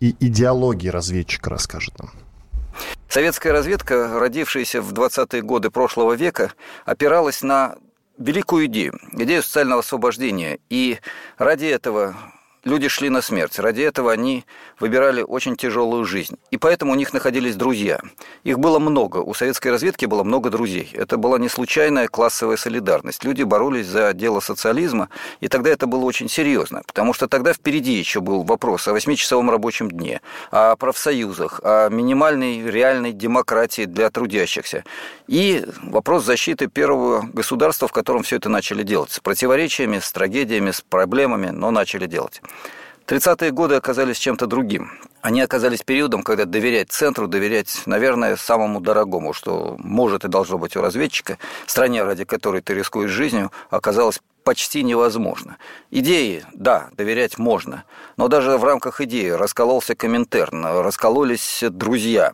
и 0.00 0.14
идеологии 0.20 0.88
разведчика 0.88 1.50
расскажет 1.50 1.98
нам. 1.98 2.10
Советская 3.08 3.52
разведка, 3.52 4.18
родившаяся 4.18 4.82
в 4.82 4.92
20-е 4.92 5.42
годы 5.42 5.70
прошлого 5.70 6.14
века, 6.14 6.52
опиралась 6.84 7.42
на 7.42 7.76
великую 8.18 8.66
идею, 8.66 8.98
идею 9.12 9.42
социального 9.42 9.80
освобождения. 9.80 10.58
И 10.68 10.98
ради 11.38 11.66
этого 11.66 12.16
люди 12.64 12.88
шли 12.88 13.08
на 13.10 13.22
смерть. 13.22 13.58
Ради 13.58 13.82
этого 13.82 14.12
они 14.12 14.44
выбирали 14.80 15.22
очень 15.22 15.56
тяжелую 15.56 16.04
жизнь. 16.04 16.36
И 16.50 16.56
поэтому 16.56 16.92
у 16.92 16.94
них 16.94 17.12
находились 17.12 17.56
друзья. 17.56 18.00
Их 18.42 18.58
было 18.58 18.78
много. 18.78 19.18
У 19.18 19.34
советской 19.34 19.68
разведки 19.68 20.06
было 20.06 20.24
много 20.24 20.50
друзей. 20.50 20.90
Это 20.94 21.16
была 21.16 21.38
не 21.38 21.48
случайная 21.48 22.08
классовая 22.08 22.56
солидарность. 22.56 23.24
Люди 23.24 23.42
боролись 23.42 23.86
за 23.86 24.12
дело 24.12 24.40
социализма, 24.40 25.08
и 25.40 25.48
тогда 25.48 25.70
это 25.70 25.86
было 25.86 26.04
очень 26.04 26.28
серьезно. 26.28 26.82
Потому 26.86 27.12
что 27.12 27.28
тогда 27.28 27.52
впереди 27.52 27.92
еще 27.92 28.20
был 28.20 28.42
вопрос 28.42 28.88
о 28.88 28.92
восьмичасовом 28.92 29.50
рабочем 29.50 29.90
дне, 29.90 30.20
о 30.50 30.76
профсоюзах, 30.76 31.60
о 31.62 31.88
минимальной 31.88 32.62
реальной 32.70 33.12
демократии 33.12 33.84
для 33.84 34.10
трудящихся. 34.10 34.84
И 35.26 35.64
вопрос 35.82 36.24
защиты 36.24 36.66
первого 36.66 37.22
государства, 37.32 37.88
в 37.88 37.92
котором 37.92 38.22
все 38.22 38.36
это 38.36 38.48
начали 38.48 38.82
делать. 38.82 39.10
С 39.12 39.20
противоречиями, 39.20 39.98
с 39.98 40.10
трагедиями, 40.12 40.70
с 40.70 40.80
проблемами, 40.80 41.48
но 41.48 41.70
начали 41.70 42.06
делать. 42.06 42.42
30-е 43.06 43.50
годы 43.50 43.74
оказались 43.74 44.18
чем-то 44.18 44.46
другим. 44.46 44.90
Они 45.20 45.42
оказались 45.42 45.82
периодом, 45.82 46.22
когда 46.22 46.46
доверять 46.46 46.90
центру, 46.90 47.28
доверять, 47.28 47.82
наверное, 47.84 48.36
самому 48.36 48.80
дорогому, 48.80 49.34
что 49.34 49.76
может 49.78 50.24
и 50.24 50.28
должно 50.28 50.56
быть 50.58 50.74
у 50.76 50.80
разведчика, 50.80 51.38
стране, 51.66 52.02
ради 52.02 52.24
которой 52.24 52.62
ты 52.62 52.72
рискуешь 52.72 53.10
жизнью, 53.10 53.52
оказалось 53.68 54.20
почти 54.42 54.82
невозможно. 54.82 55.56
Идеи, 55.90 56.44
да, 56.54 56.88
доверять 56.92 57.38
можно, 57.38 57.84
но 58.16 58.28
даже 58.28 58.56
в 58.56 58.64
рамках 58.64 59.00
идеи 59.02 59.30
раскололся 59.30 59.94
Коминтерн, 59.94 60.64
раскололись 60.64 61.64
друзья, 61.68 62.32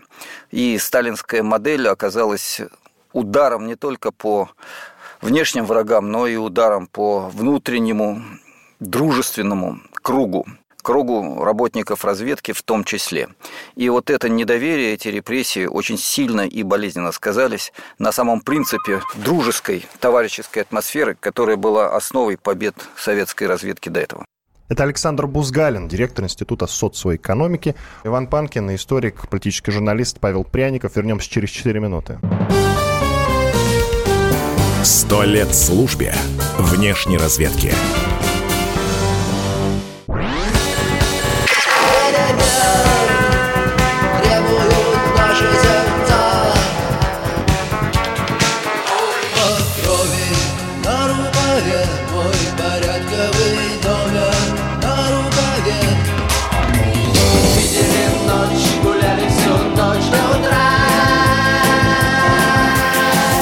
и 0.51 0.79
сталинская 0.79 1.43
модель 1.43 1.89
оказалась 1.89 2.61
ударом 3.13 3.67
не 3.67 3.77
только 3.77 4.13
по 4.13 4.51
внешним 5.21 5.67
врагам, 5.67 6.11
но 6.11 6.27
и 6.27 6.37
ударом 6.37 6.87
по 6.87 7.29
внутреннему 7.29 8.23
дружественному 8.81 9.81
кругу 10.03 10.47
кругу 10.83 11.45
работников 11.45 12.05
разведки 12.05 12.53
в 12.53 12.63
том 12.63 12.85
числе. 12.85 13.29
И 13.77 13.89
вот 13.89 14.11
это 14.11 14.29
недоверие, 14.29 14.95
эти 14.95 15.09
репрессии 15.09 15.67
очень 15.67 15.99
сильно 15.99 16.43
и 16.43 16.63
болезненно 16.63 17.13
сказались 17.13 17.73
на 17.99 18.13
самом 18.13 18.41
принципе 18.41 19.01
дружеской, 19.17 19.85
товарищеской 20.01 20.63
атмосферы, 20.63 21.17
которая 21.19 21.57
была 21.57 21.95
основой 21.95 22.37
побед 22.37 22.75
советской 22.97 23.45
разведки 23.45 23.89
до 23.89 24.01
этого. 24.01 24.25
Это 24.69 24.85
Александр 24.85 25.27
Бузгалин, 25.27 25.89
директор 25.89 26.25
Института 26.25 26.69
социоэкономики. 26.69 27.75
Иван 28.05 28.29
Панкин, 28.29 28.73
историк, 28.77 29.29
политический 29.29 29.73
журналист 29.73 30.21
Павел 30.21 30.45
Пряников. 30.45 30.95
Вернемся 30.95 31.29
через 31.29 31.51
4 31.51 31.81
минуты. 31.81 32.21
Сто 34.85 35.25
лет 35.25 35.53
службе 35.55 36.15
внешней 36.57 37.19
разведки. 37.19 37.73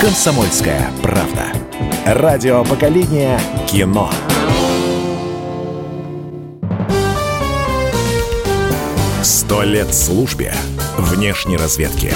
«Комсомольская 0.09 0.91
правда». 1.03 1.53
Радио 2.07 2.65
поколения 2.65 3.39
кино. 3.69 4.11
Сто 9.23 9.63
лет 9.65 9.93
службе 9.93 10.55
внешней 10.97 11.59
разведки. 11.59 12.11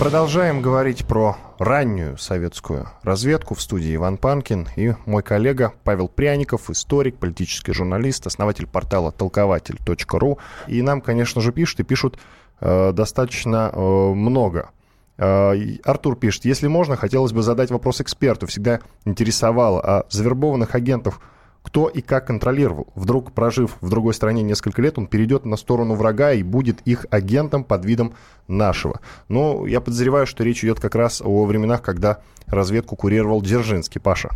Продолжаем 0.00 0.60
говорить 0.60 1.06
про 1.06 1.36
раннюю 1.60 2.18
советскую 2.18 2.88
разведку 3.04 3.54
в 3.54 3.62
студии 3.62 3.94
Иван 3.94 4.18
Панкин 4.18 4.66
и 4.74 4.94
мой 5.06 5.22
коллега 5.22 5.72
Павел 5.84 6.08
Пряников, 6.08 6.68
историк, 6.68 7.16
политический 7.18 7.72
журналист, 7.72 8.26
основатель 8.26 8.66
портала 8.66 9.12
толкователь.ру. 9.12 10.38
И 10.66 10.82
нам, 10.82 11.00
конечно 11.00 11.40
же, 11.40 11.52
пишут 11.52 11.78
и 11.78 11.84
пишут 11.84 12.18
э, 12.60 12.90
достаточно 12.92 13.70
э, 13.72 13.78
много 13.78 14.70
Артур 15.16 16.16
пишет, 16.16 16.44
если 16.44 16.66
можно, 16.66 16.96
хотелось 16.96 17.32
бы 17.32 17.42
задать 17.42 17.70
вопрос 17.70 18.00
эксперту. 18.00 18.46
Всегда 18.46 18.80
интересовало, 19.04 19.80
а 19.80 20.06
завербованных 20.10 20.74
агентов 20.74 21.20
кто 21.62 21.88
и 21.88 22.00
как 22.00 22.28
контролировал? 22.28 22.86
Вдруг, 22.94 23.32
прожив 23.32 23.76
в 23.80 23.90
другой 23.90 24.14
стране 24.14 24.44
несколько 24.44 24.80
лет, 24.80 24.98
он 24.98 25.08
перейдет 25.08 25.44
на 25.44 25.56
сторону 25.56 25.94
врага 25.94 26.30
и 26.30 26.44
будет 26.44 26.80
их 26.82 27.06
агентом 27.10 27.64
под 27.64 27.84
видом 27.84 28.14
нашего. 28.46 29.00
Но 29.28 29.66
я 29.66 29.80
подозреваю, 29.80 30.28
что 30.28 30.44
речь 30.44 30.62
идет 30.62 30.78
как 30.78 30.94
раз 30.94 31.20
о 31.24 31.44
временах, 31.44 31.82
когда 31.82 32.20
разведку 32.46 32.94
курировал 32.94 33.42
Дзержинский. 33.42 34.00
Паша. 34.00 34.30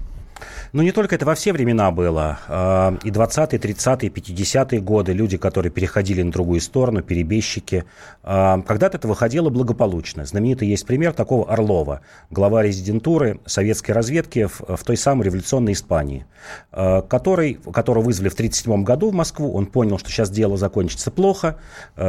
Ну, 0.72 0.82
не 0.82 0.92
только 0.92 1.14
это 1.14 1.26
во 1.26 1.34
все 1.34 1.52
времена 1.52 1.90
было. 1.90 2.38
А, 2.48 2.96
и 3.04 3.10
20-е, 3.10 3.58
30-е, 3.58 4.10
50-е 4.10 4.80
годы 4.80 5.12
люди, 5.12 5.36
которые 5.36 5.72
переходили 5.72 6.22
на 6.22 6.30
другую 6.30 6.60
сторону, 6.60 7.02
перебежчики. 7.02 7.84
А, 8.22 8.60
когда-то 8.62 8.98
это 8.98 9.08
выходило 9.08 9.50
благополучно. 9.50 10.24
Знаменитый 10.24 10.68
есть 10.68 10.86
пример 10.86 11.12
такого 11.12 11.50
Орлова, 11.50 12.00
глава 12.30 12.62
резидентуры 12.62 13.40
советской 13.46 13.92
разведки 13.92 14.46
в, 14.46 14.76
в 14.76 14.84
той 14.84 14.96
самой 14.96 15.26
революционной 15.26 15.72
Испании, 15.72 16.26
а, 16.72 17.02
который, 17.02 17.54
которого 17.54 18.04
вызвали 18.04 18.28
в 18.28 18.34
1937 18.34 18.84
году 18.84 19.10
в 19.10 19.14
Москву. 19.14 19.52
Он 19.52 19.66
понял, 19.66 19.98
что 19.98 20.10
сейчас 20.10 20.30
дело 20.30 20.56
закончится 20.56 21.10
плохо, 21.10 21.56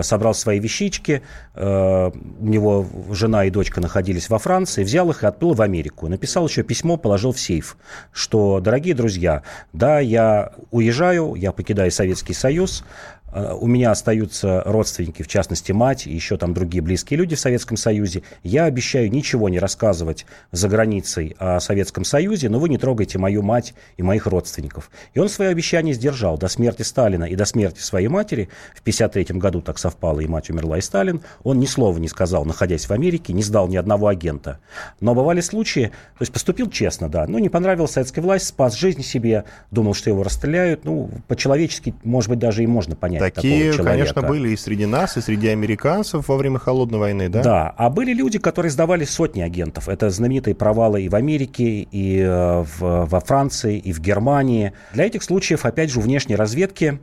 собрал 0.01 0.33
свои 0.33 0.59
вещички, 0.59 1.21
у 1.55 2.11
него 2.41 2.85
жена 3.11 3.45
и 3.45 3.49
дочка 3.49 3.81
находились 3.81 4.29
во 4.29 4.39
Франции, 4.39 4.83
взял 4.83 5.09
их 5.09 5.23
и 5.23 5.27
отплыл 5.27 5.53
в 5.53 5.61
Америку. 5.61 6.07
Написал 6.07 6.47
еще 6.47 6.63
письмо, 6.63 6.97
положил 6.97 7.31
в 7.31 7.39
сейф, 7.39 7.77
что, 8.21 8.59
дорогие 8.61 8.93
друзья, 8.93 9.41
да, 9.73 9.99
я 9.99 10.51
уезжаю, 10.69 11.33
я 11.35 11.51
покидаю 11.51 11.91
Советский 11.91 12.33
Союз, 12.33 12.83
у 13.33 13.67
меня 13.67 13.91
остаются 13.91 14.61
родственники, 14.65 15.23
в 15.23 15.27
частности 15.27 15.71
мать 15.71 16.07
и 16.07 16.13
еще 16.13 16.37
там 16.37 16.53
другие 16.53 16.81
близкие 16.81 17.17
люди 17.17 17.35
в 17.35 17.39
Советском 17.39 17.77
Союзе. 17.77 18.23
Я 18.43 18.65
обещаю 18.65 19.11
ничего 19.11 19.47
не 19.49 19.59
рассказывать 19.59 20.25
за 20.51 20.67
границей 20.67 21.35
о 21.39 21.59
Советском 21.59 22.03
Союзе, 22.03 22.49
но 22.49 22.59
вы 22.59 22.69
не 22.69 22.77
трогайте 22.77 23.17
мою 23.17 23.41
мать 23.41 23.73
и 23.97 24.03
моих 24.03 24.27
родственников. 24.27 24.91
И 25.13 25.19
он 25.19 25.29
свое 25.29 25.51
обещание 25.51 25.93
сдержал 25.93 26.37
до 26.37 26.47
смерти 26.47 26.81
Сталина 26.81 27.23
и 27.23 27.35
до 27.35 27.45
смерти 27.45 27.79
своей 27.79 28.07
матери. 28.07 28.49
В 28.75 28.81
1953 28.81 29.39
году 29.39 29.61
так 29.61 29.77
совпало, 29.77 30.19
и 30.19 30.27
мать 30.27 30.49
умерла, 30.49 30.77
и 30.77 30.81
Сталин. 30.81 31.21
Он 31.43 31.59
ни 31.59 31.65
слова 31.65 31.97
не 31.97 32.09
сказал, 32.09 32.43
находясь 32.45 32.87
в 32.87 32.91
Америке, 32.91 33.33
не 33.33 33.43
сдал 33.43 33.67
ни 33.67 33.77
одного 33.77 34.07
агента. 34.07 34.59
Но 34.99 35.15
бывали 35.15 35.41
случаи, 35.41 35.91
то 36.17 36.21
есть 36.21 36.33
поступил 36.33 36.69
честно, 36.69 37.07
да, 37.07 37.25
ну 37.27 37.37
не 37.37 37.49
понравилась 37.49 37.91
советская 37.91 38.23
власть, 38.23 38.47
спас 38.47 38.75
жизнь 38.75 39.03
себе, 39.03 39.45
думал, 39.71 39.93
что 39.93 40.09
его 40.09 40.23
расстреляют. 40.23 40.83
Ну, 40.83 41.09
по-человечески, 41.27 41.93
может 42.03 42.29
быть, 42.29 42.39
даже 42.39 42.63
и 42.63 42.67
можно 42.67 42.95
понять 42.95 43.20
Такие, 43.21 43.73
конечно, 43.73 44.21
были 44.21 44.49
и 44.49 44.57
среди 44.57 44.85
нас, 44.85 45.17
и 45.17 45.21
среди 45.21 45.47
американцев 45.49 46.27
во 46.27 46.37
время 46.37 46.59
Холодной 46.59 46.99
войны, 46.99 47.29
да? 47.29 47.43
Да, 47.43 47.73
а 47.77 47.89
были 47.89 48.13
люди, 48.13 48.39
которые 48.39 48.71
сдавали 48.71 49.05
сотни 49.05 49.41
агентов. 49.41 49.87
Это 49.87 50.09
знаменитые 50.09 50.55
провалы 50.55 51.03
и 51.03 51.09
в 51.09 51.15
Америке, 51.15 51.87
и 51.91 52.19
э, 52.19 52.63
в, 52.63 53.05
во 53.05 53.19
Франции, 53.19 53.77
и 53.77 53.93
в 53.93 53.99
Германии. 53.99 54.73
Для 54.93 55.05
этих 55.05 55.23
случаев, 55.23 55.65
опять 55.65 55.91
же, 55.91 55.99
у 55.99 56.01
внешней 56.01 56.35
разведки 56.35 56.99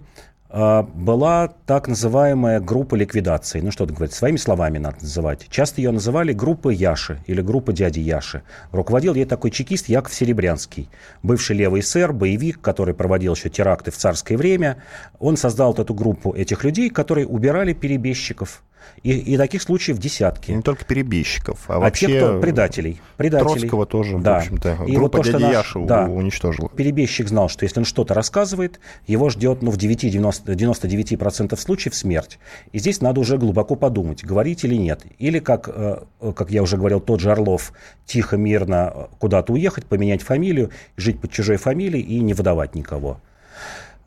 была 0.50 1.49
так 1.67 1.88
называемая 1.88 2.61
группа 2.61 2.95
ликвидации. 2.95 3.61
Ну, 3.61 3.71
что 3.71 3.85
это 3.85 3.93
говорить, 3.93 4.14
своими 4.14 4.38
словами 4.38 4.78
надо 4.78 4.97
называть. 5.02 5.47
Часто 5.50 5.81
ее 5.83 5.90
называли 5.90 6.33
группа 6.33 6.71
Яши 6.71 7.23
или 7.26 7.43
группа 7.43 7.73
дяди 7.73 8.00
Яши. 8.00 8.43
Руководил 8.73 9.14
ей 9.14 9.26
такой 9.26 9.50
чекист 9.50 9.88
Яков 9.88 10.14
Серебрянский, 10.14 10.88
бывший 11.23 11.57
левый 11.57 11.83
сэр, 11.83 12.12
боевик, 12.12 12.61
который 12.62 12.95
проводил 12.95 13.35
еще 13.35 13.50
теракты 13.50 13.90
в 13.90 13.97
царское 13.97 14.37
время. 14.37 14.83
Он 15.19 15.37
создал 15.37 15.69
вот 15.69 15.81
эту 15.81 15.93
группу 15.93 16.33
этих 16.33 16.64
людей, 16.64 16.88
которые 16.88 17.26
убирали 17.26 17.75
перебежчиков 17.75 18.62
и, 19.02 19.12
и 19.12 19.37
таких 19.37 19.62
случаев 19.62 19.99
десятки. 19.99 20.50
Не 20.52 20.62
только 20.62 20.85
перебежчиков, 20.85 21.64
а, 21.68 21.76
а 21.76 21.78
вообще... 21.80 22.06
те, 22.06 22.18
кто 22.18 22.40
предателей. 22.40 23.00
предателей. 23.16 23.61
Троцкого 23.61 23.87
тоже, 23.87 24.18
да. 24.18 24.35
в 24.35 24.38
общем-то, 24.38 24.85
и 24.87 24.97
группа 24.97 25.18
вот 25.18 25.26
то, 25.26 25.32
дяди 25.32 25.42
наш, 25.42 25.52
Яши 25.52 25.80
да, 25.85 26.04
уничтожила. 26.06 26.68
Перебежчик 26.70 27.28
знал, 27.28 27.49
что 27.49 27.64
если 27.64 27.80
он 27.80 27.85
что-то 27.85 28.14
рассказывает, 28.14 28.80
его 29.06 29.30
ждет 29.30 29.62
ну, 29.62 29.70
в 29.70 29.76
9-99% 29.76 31.56
случаев 31.56 31.94
смерть. 31.94 32.38
И 32.73 32.78
здесь 32.78 33.00
надо 33.00 33.20
уже 33.20 33.38
глубоко 33.38 33.76
подумать, 33.76 34.25
говорить 34.25 34.64
или 34.64 34.75
нет. 34.75 35.04
Или, 35.18 35.38
как, 35.38 35.68
э, 35.73 36.02
как 36.35 36.50
я 36.50 36.62
уже 36.62 36.76
говорил, 36.76 37.00
тот 37.00 37.20
же 37.20 37.30
Орлов, 37.30 37.73
тихо, 38.04 38.37
мирно 38.37 39.08
куда-то 39.18 39.52
уехать, 39.52 39.87
поменять 39.87 40.23
фамилию, 40.23 40.70
жить 40.97 41.20
под 41.20 41.30
чужой 41.30 41.56
фамилией 41.56 42.02
и 42.02 42.20
не 42.20 42.35
выдавать 42.35 42.75
никого. 42.75 43.20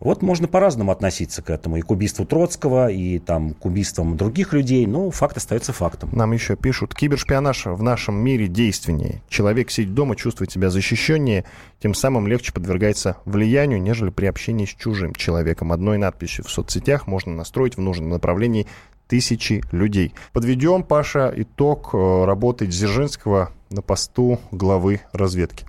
Вот 0.01 0.23
можно 0.23 0.47
по-разному 0.47 0.91
относиться 0.91 1.43
к 1.43 1.51
этому. 1.51 1.77
И 1.77 1.81
к 1.81 1.91
убийству 1.91 2.25
Троцкого, 2.25 2.89
и 2.89 3.19
там, 3.19 3.53
к 3.53 3.65
убийствам 3.65 4.17
других 4.17 4.51
людей. 4.51 4.87
Но 4.87 5.11
факт 5.11 5.37
остается 5.37 5.73
фактом. 5.73 6.09
Нам 6.11 6.31
еще 6.31 6.55
пишут, 6.55 6.95
кибершпионаж 6.95 7.67
в 7.67 7.83
нашем 7.83 8.15
мире 8.15 8.47
действеннее. 8.47 9.21
Человек 9.29 9.69
сидит 9.69 9.93
дома, 9.93 10.15
чувствует 10.15 10.51
себя 10.51 10.71
защищеннее, 10.71 11.45
тем 11.79 11.93
самым 11.93 12.27
легче 12.27 12.51
подвергается 12.51 13.17
влиянию, 13.25 13.81
нежели 13.81 14.09
при 14.09 14.25
общении 14.25 14.65
с 14.65 14.69
чужим 14.69 15.13
человеком. 15.13 15.71
Одной 15.71 15.99
надписью 15.99 16.45
в 16.45 16.49
соцсетях 16.49 17.05
можно 17.05 17.33
настроить 17.33 17.77
в 17.77 17.81
нужном 17.81 18.09
направлении 18.09 18.65
тысячи 19.07 19.61
людей. 19.71 20.13
Подведем, 20.33 20.83
Паша, 20.83 21.31
итог 21.35 21.89
э, 21.93 22.25
работы 22.25 22.65
Дзержинского 22.65 23.51
на 23.69 23.83
посту 23.83 24.39
главы 24.51 25.01
разведки. 25.13 25.65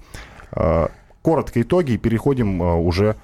Э, 0.53 0.89
коротко 1.23 1.61
итоги 1.61 1.93
и 1.93 1.99
переходим 1.99 2.63
э, 2.63 2.75
уже 2.77 3.17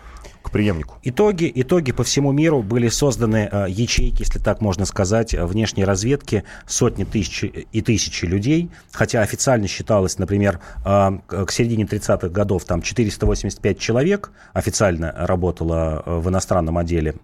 преемнику. 0.51 0.97
Итоги, 1.03 1.51
итоги 1.55 1.93
по 1.93 2.05
всему 2.05 2.33
миру 2.33 2.63
были 2.63 2.89
созданы 2.89 3.49
э, 3.51 3.67
ячейки, 3.69 4.23
если 4.23 4.39
так 4.39 4.61
можно 4.61 4.85
сказать, 4.87 5.35
внешней 5.35 5.85
разведки, 5.85 6.45
сотни 6.67 7.05
тысяч 7.05 7.45
и 7.45 7.83
тысячи 7.83 8.25
людей, 8.25 8.71
хотя 8.93 9.23
официально 9.23 9.69
считалось, 9.69 10.19
например, 10.19 10.61
э, 10.85 11.19
к 11.29 11.51
середине 11.51 11.85
30-х 11.85 12.29
годов 12.29 12.65
там 12.65 12.83
485 12.83 13.79
человек 13.79 14.31
официально 14.53 15.15
работало 15.17 16.03
э, 16.05 16.19
в 16.19 16.29
иностранном 16.29 16.79
отделе 16.79 17.15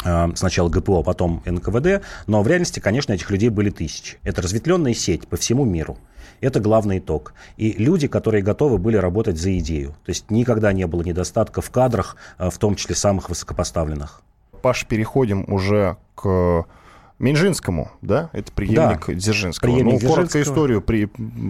сначала 0.00 0.68
ГПО, 0.68 1.02
потом 1.02 1.42
НКВД, 1.44 2.02
но 2.26 2.42
в 2.42 2.46
реальности, 2.48 2.80
конечно, 2.80 3.12
этих 3.12 3.30
людей 3.30 3.48
были 3.48 3.70
тысячи. 3.70 4.18
Это 4.22 4.42
разветвленная 4.42 4.94
сеть 4.94 5.28
по 5.28 5.36
всему 5.36 5.64
миру. 5.64 5.98
Это 6.40 6.58
главный 6.58 6.98
итог. 7.00 7.34
И 7.58 7.72
люди, 7.72 8.08
которые 8.08 8.42
готовы 8.42 8.78
были 8.78 8.96
работать 8.96 9.36
за 9.38 9.58
идею. 9.58 9.90
То 10.04 10.10
есть 10.10 10.30
никогда 10.30 10.72
не 10.72 10.86
было 10.86 11.02
недостатка 11.02 11.60
в 11.60 11.70
кадрах, 11.70 12.16
в 12.38 12.56
том 12.58 12.76
числе 12.76 12.94
самых 12.94 13.28
высокопоставленных. 13.28 14.22
Паш, 14.62 14.86
переходим 14.86 15.44
уже 15.52 15.96
к 16.14 16.64
Минжинскому, 17.20 17.90
да? 18.00 18.30
Это 18.32 18.50
преемник 18.50 19.06
да, 19.06 19.12
Дзержинского. 19.12 19.70
Преемник 19.70 20.02
ну, 20.02 20.08
коротко 20.08 20.40
историю 20.40 20.80
при, 20.80 21.04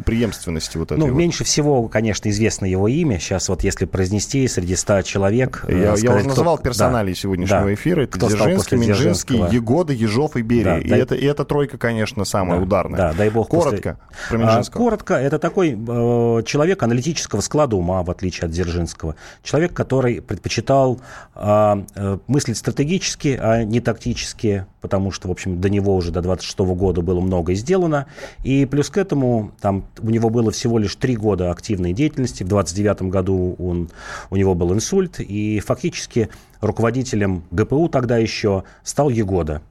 преемственности 0.05 0.77
вот 0.77 0.91
этой. 0.91 0.99
Ну, 0.99 1.07
вот. 1.07 1.15
меньше 1.15 1.45
всего, 1.45 1.87
конечно, 1.87 2.29
известно 2.29 2.67
его 2.67 2.89
имя. 2.89 3.21
Сейчас 3.21 3.49
вот 3.49 3.63
если 3.63 3.85
произнести 3.85 4.49
среди 4.49 4.75
ста 4.75 5.05
человек... 5.05 5.65
Я, 5.69 5.97
сказать, 5.97 6.03
я 6.03 6.15
уже 6.17 6.29
называл 6.29 6.57
кто... 6.57 6.65
персоналей 6.65 7.13
да, 7.13 7.21
сегодняшнего 7.21 7.67
да. 7.67 7.75
эфира. 7.75 8.03
Это 8.03 8.19
кто 8.19 8.27
Дзержинский, 8.27 8.77
Минжинский, 8.79 9.37
Егода, 9.53 9.93
Ежов 9.93 10.37
и 10.37 10.43
Берия. 10.43 10.65
Да, 10.65 10.79
и, 10.81 10.89
дай... 10.89 11.01
это, 11.01 11.15
и 11.15 11.25
эта 11.25 11.45
тройка, 11.45 11.79
конечно, 11.79 12.25
самая 12.25 12.59
да, 12.59 12.65
ударная. 12.65 12.99
Да, 12.99 13.13
дай 13.13 13.31
бог. 13.31 13.49
Коротко 13.49 13.71
после... 13.71 14.29
про 14.29 14.39
Минжинского. 14.39 14.77
А, 14.77 14.85
коротко. 14.85 15.15
Это 15.15 15.39
такой 15.39 15.71
э, 15.71 16.43
человек 16.47 16.83
аналитического 16.83 17.43
склада 17.43 17.77
ума, 17.77 18.03
в 18.03 18.11
отличие 18.11 18.47
от 18.47 18.51
Дзержинского. 18.51 19.15
Человек, 19.45 19.73
который 19.73 20.21
предпочитал 20.21 21.01
э, 21.37 21.85
э, 21.95 22.19
мыслить 22.27 22.57
стратегически, 22.57 23.39
а 23.41 23.63
не 23.63 23.79
тактически, 23.79 24.67
потому 24.81 25.11
что, 25.11 25.29
в 25.29 25.31
общем, 25.31 25.61
до 25.61 25.69
него 25.71 25.95
уже 25.95 26.11
до 26.11 26.23
20 26.23 26.41
26 26.41 26.59
года 26.79 27.03
было 27.03 27.21
многое 27.21 27.55
сделано. 27.55 28.07
И 28.43 28.67
плюс 28.67 28.91
к 28.91 28.97
этому 28.97 29.53
там 29.61 29.85
у 30.01 30.11
него 30.11 30.31
было 30.31 30.51
всего 30.51 30.79
лишь 30.79 30.95
три 30.97 31.17
года 31.17 31.51
активной 31.51 31.93
деятельности. 31.93 32.43
В 32.43 32.49
29 32.49 33.03
году 33.03 33.57
он, 33.59 33.91
у 34.31 34.37
него 34.37 34.55
был 34.55 34.73
инсульт. 34.73 35.21
И 35.21 35.61
фактически 35.61 36.29
руководителем 36.61 37.45
ГПУ 37.51 37.89
тогда 37.89 38.17
еще 38.19 38.65
стал 38.83 39.11
Егода 39.11 39.63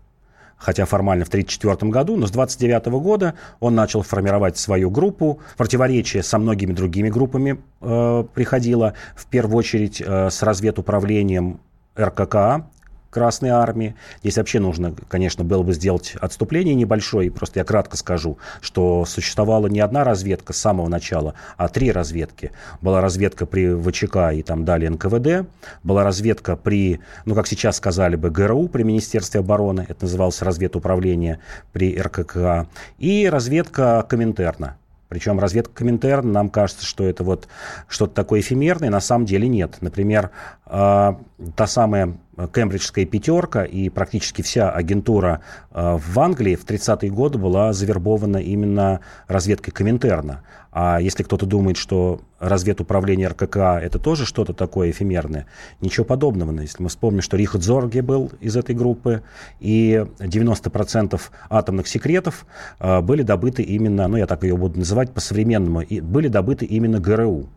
хотя 0.61 0.83
формально 0.83 1.23
в 1.23 1.29
1934 1.29 1.89
году, 1.89 2.17
но 2.17 2.27
с 2.27 2.31
1929 2.31 3.01
года 3.01 3.33
он 3.61 3.75
начал 3.75 4.01
формировать 4.01 4.57
свою 4.57 4.91
группу. 4.91 5.39
Противоречие 5.55 6.21
со 6.21 6.37
многими 6.37 6.73
другими 6.73 7.07
группами 7.07 7.61
э, 7.79 8.25
приходило, 8.33 8.93
в 9.15 9.25
первую 9.27 9.55
очередь 9.55 10.03
э, 10.05 10.29
с 10.29 10.43
разведуправлением 10.43 11.61
РККА, 11.97 12.65
Красной 13.09 13.49
Армии. 13.49 13.95
Здесь 14.21 14.37
вообще 14.37 14.59
нужно, 14.59 14.93
конечно, 15.07 15.43
было 15.43 15.63
бы 15.63 15.73
сделать 15.73 16.15
отступление 16.21 16.75
небольшое. 16.75 17.27
И 17.27 17.29
просто 17.29 17.59
я 17.59 17.65
кратко 17.65 17.97
скажу, 17.97 18.37
что 18.61 19.05
существовала 19.05 19.67
не 19.67 19.79
одна 19.79 20.03
разведка 20.03 20.53
с 20.53 20.57
самого 20.57 20.87
начала, 20.87 21.33
а 21.57 21.69
три 21.69 21.91
разведки. 21.91 22.51
Была 22.81 23.01
разведка 23.01 23.45
при 23.45 23.73
ВЧК 23.73 24.31
и 24.33 24.43
там 24.43 24.65
далее 24.65 24.89
НКВД. 24.91 25.49
Была 25.83 26.03
разведка 26.03 26.55
при, 26.55 26.99
ну, 27.25 27.35
как 27.35 27.47
сейчас 27.47 27.77
сказали 27.77 28.15
бы, 28.15 28.29
ГРУ, 28.29 28.67
при 28.67 28.83
Министерстве 28.83 29.39
обороны. 29.39 29.85
Это 29.87 30.03
называлось 30.05 30.41
разведуправление 30.41 31.39
при 31.71 31.99
РКК. 31.99 32.69
И 32.99 33.27
разведка 33.27 34.05
Коминтерна. 34.07 34.77
Причем 35.09 35.39
разведка 35.39 35.73
Коминтерн, 35.73 36.31
нам 36.31 36.49
кажется, 36.49 36.85
что 36.85 37.03
это 37.03 37.23
вот 37.23 37.47
что-то 37.87 38.13
такое 38.13 38.41
эфемерное, 38.41 38.91
на 38.91 38.99
самом 38.99 39.25
деле 39.25 39.47
нет. 39.47 39.77
Например, 39.81 40.29
та 40.69 41.17
самая 41.65 42.13
кембриджская 42.47 43.05
пятерка 43.05 43.63
и 43.63 43.89
практически 43.89 44.41
вся 44.41 44.69
агентура 44.71 45.41
э, 45.71 45.97
в 45.97 46.19
Англии 46.19 46.55
в 46.55 46.65
30-е 46.65 47.11
годы 47.11 47.37
была 47.37 47.73
завербована 47.73 48.37
именно 48.37 49.01
разведкой 49.27 49.73
Коминтерна. 49.73 50.43
А 50.71 50.99
если 51.01 51.23
кто-то 51.23 51.45
думает, 51.47 51.77
что 51.77 52.21
разведуправление 52.39 53.27
РКК 53.29 53.57
это 53.81 53.97
тоже 53.97 54.25
что-то 54.25 54.53
такое 54.53 54.91
эфемерное, 54.91 55.47
ничего 55.81 56.05
подобного. 56.05 56.51
Если 56.61 56.81
мы 56.81 56.89
вспомним, 56.89 57.21
что 57.21 57.37
Рихард 57.37 57.63
Зорге 57.63 58.03
был 58.03 58.31
из 58.39 58.55
этой 58.55 58.75
группы, 58.75 59.23
и 59.59 60.05
90% 60.19 61.19
атомных 61.49 61.87
секретов 61.87 62.45
э, 62.79 63.01
были 63.01 63.23
добыты 63.23 63.63
именно, 63.63 64.07
ну 64.07 64.17
я 64.17 64.27
так 64.27 64.43
ее 64.43 64.55
буду 64.55 64.79
называть 64.79 65.11
по-современному, 65.11 65.83
были 66.03 66.27
добыты 66.27 66.65
именно 66.65 66.99
ГРУ, 66.99 67.47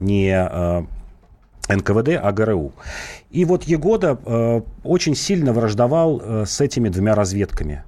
не 0.00 0.88
НКВД, 1.68 2.20
а 2.22 2.32
ГРУ. 2.32 2.72
И 3.30 3.44
вот 3.44 3.64
Егода 3.64 4.18
э, 4.24 4.62
очень 4.84 5.14
сильно 5.14 5.52
враждовал 5.52 6.20
э, 6.22 6.44
с 6.46 6.60
этими 6.60 6.88
двумя 6.88 7.14
разведками. 7.14 7.84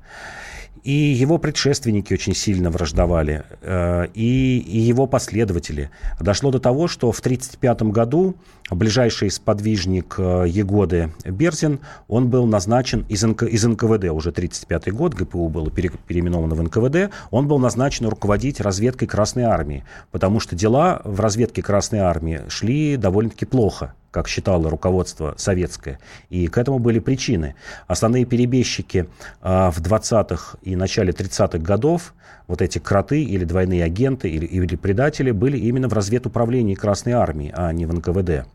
И 0.84 0.92
его 0.92 1.38
предшественники 1.38 2.12
очень 2.12 2.34
сильно 2.34 2.70
враждовали, 2.70 3.44
э, 3.62 4.06
и, 4.12 4.58
и 4.58 4.78
его 4.78 5.06
последователи. 5.06 5.88
Дошло 6.20 6.50
до 6.50 6.58
того, 6.58 6.88
что 6.88 7.10
в 7.10 7.20
1935 7.20 7.90
году 7.90 8.36
ближайший 8.70 9.30
сподвижник 9.30 10.16
э, 10.18 10.44
Егоды 10.46 11.10
Берзин, 11.24 11.80
он 12.06 12.28
был 12.28 12.44
назначен 12.44 13.06
из, 13.08 13.22
НК, 13.22 13.44
из 13.44 13.64
НКВД, 13.64 14.10
уже 14.10 14.28
1935 14.28 14.92
год, 14.92 15.14
ГПУ 15.14 15.48
было 15.48 15.70
пере, 15.70 15.90
переименовано 16.06 16.54
в 16.54 16.62
НКВД, 16.62 17.10
он 17.30 17.48
был 17.48 17.58
назначен 17.58 18.06
руководить 18.06 18.60
разведкой 18.60 19.08
Красной 19.08 19.44
Армии, 19.44 19.84
потому 20.10 20.38
что 20.38 20.54
дела 20.54 21.00
в 21.04 21.18
разведке 21.18 21.62
Красной 21.62 22.00
Армии 22.00 22.42
шли 22.48 22.98
довольно-таки 22.98 23.46
плохо 23.46 23.94
как 24.14 24.28
считало 24.28 24.70
руководство 24.70 25.34
советское. 25.36 25.98
И 26.30 26.46
к 26.46 26.56
этому 26.56 26.78
были 26.78 27.00
причины. 27.00 27.56
Основные 27.88 28.24
перебежчики 28.24 29.08
э, 29.42 29.70
в 29.72 29.82
20-х 29.82 30.56
и 30.62 30.76
начале 30.76 31.10
30-х 31.10 31.58
годов, 31.58 32.14
вот 32.46 32.62
эти 32.62 32.78
кроты 32.78 33.24
или 33.24 33.44
двойные 33.44 33.82
агенты 33.82 34.30
или, 34.30 34.46
или 34.46 34.76
предатели, 34.76 35.32
были 35.32 35.58
именно 35.58 35.88
в 35.88 35.92
разведуправлении 35.94 36.76
Красной 36.76 37.14
Армии, 37.14 37.52
а 37.56 37.72
не 37.72 37.86
в 37.86 37.92
НКВД. 37.92 38.46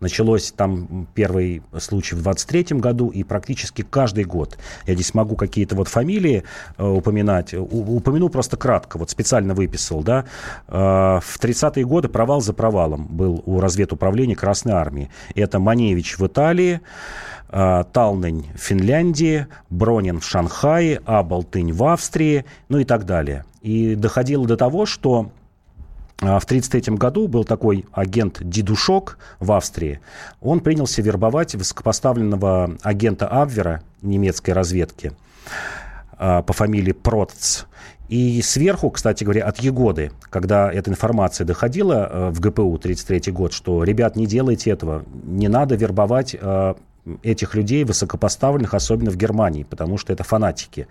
Началось 0.00 0.52
там 0.52 1.08
первый 1.14 1.62
случай 1.78 2.14
в 2.16 2.22
23 2.22 2.78
году 2.78 3.08
и 3.08 3.24
практически 3.24 3.82
каждый 3.82 4.24
год. 4.24 4.58
Я 4.86 4.94
здесь 4.94 5.14
могу 5.14 5.36
какие-то 5.36 5.74
вот 5.74 5.88
фамилии 5.88 6.44
э, 6.76 6.86
упоминать. 6.86 7.54
У, 7.54 7.96
упомяну 7.96 8.28
просто 8.28 8.58
кратко, 8.58 8.98
вот 8.98 9.08
специально 9.08 9.54
выписал, 9.54 10.02
да. 10.02 10.26
Э, 10.68 11.20
в 11.22 11.38
30-е 11.40 11.86
годы 11.86 12.08
провал 12.08 12.42
за 12.42 12.52
провалом 12.52 13.06
был 13.06 13.42
у 13.46 13.58
разведуправления 13.58 14.36
Красной 14.36 14.74
Армии. 14.74 15.10
Это 15.34 15.58
Маневич 15.58 16.18
в 16.18 16.26
Италии, 16.26 16.82
э, 17.48 17.84
Талнень 17.90 18.46
в 18.54 18.58
Финляндии, 18.58 19.46
Бронин 19.70 20.20
в 20.20 20.26
Шанхае, 20.26 21.00
Абалтынь 21.06 21.72
в 21.72 21.82
Австрии, 21.84 22.44
ну 22.68 22.78
и 22.78 22.84
так 22.84 23.06
далее. 23.06 23.46
И 23.62 23.94
доходило 23.94 24.46
до 24.46 24.58
того, 24.58 24.84
что 24.84 25.30
в 26.18 26.44
1933 26.44 26.96
году 26.96 27.28
был 27.28 27.44
такой 27.44 27.84
агент 27.92 28.38
Дидушок 28.40 29.18
в 29.38 29.52
Австрии. 29.52 30.00
Он 30.40 30.60
принялся 30.60 31.02
вербовать 31.02 31.54
высокопоставленного 31.54 32.78
агента 32.82 33.28
Абвера 33.28 33.82
немецкой 34.00 34.52
разведки 34.52 35.12
а, 36.12 36.42
по 36.42 36.54
фамилии 36.54 36.92
Протц. 36.92 37.64
И 38.08 38.40
сверху, 38.40 38.88
кстати 38.90 39.24
говоря, 39.24 39.44
от 39.44 39.58
Егоды, 39.58 40.12
когда 40.30 40.72
эта 40.72 40.90
информация 40.90 41.44
доходила 41.44 42.08
э, 42.08 42.30
в 42.30 42.40
ГПУ 42.40 42.76
1933 42.76 43.32
год, 43.32 43.52
что, 43.52 43.82
ребят, 43.82 44.14
не 44.14 44.26
делайте 44.26 44.70
этого, 44.70 45.04
не 45.24 45.48
надо 45.48 45.74
вербовать 45.74 46.36
этих 47.22 47.54
людей 47.54 47.84
высокопоставленных, 47.84 48.74
особенно 48.74 49.10
в 49.10 49.16
Германии, 49.16 49.64
потому 49.64 49.98
что 49.98 50.12
это 50.12 50.24
фанатики. 50.24 50.88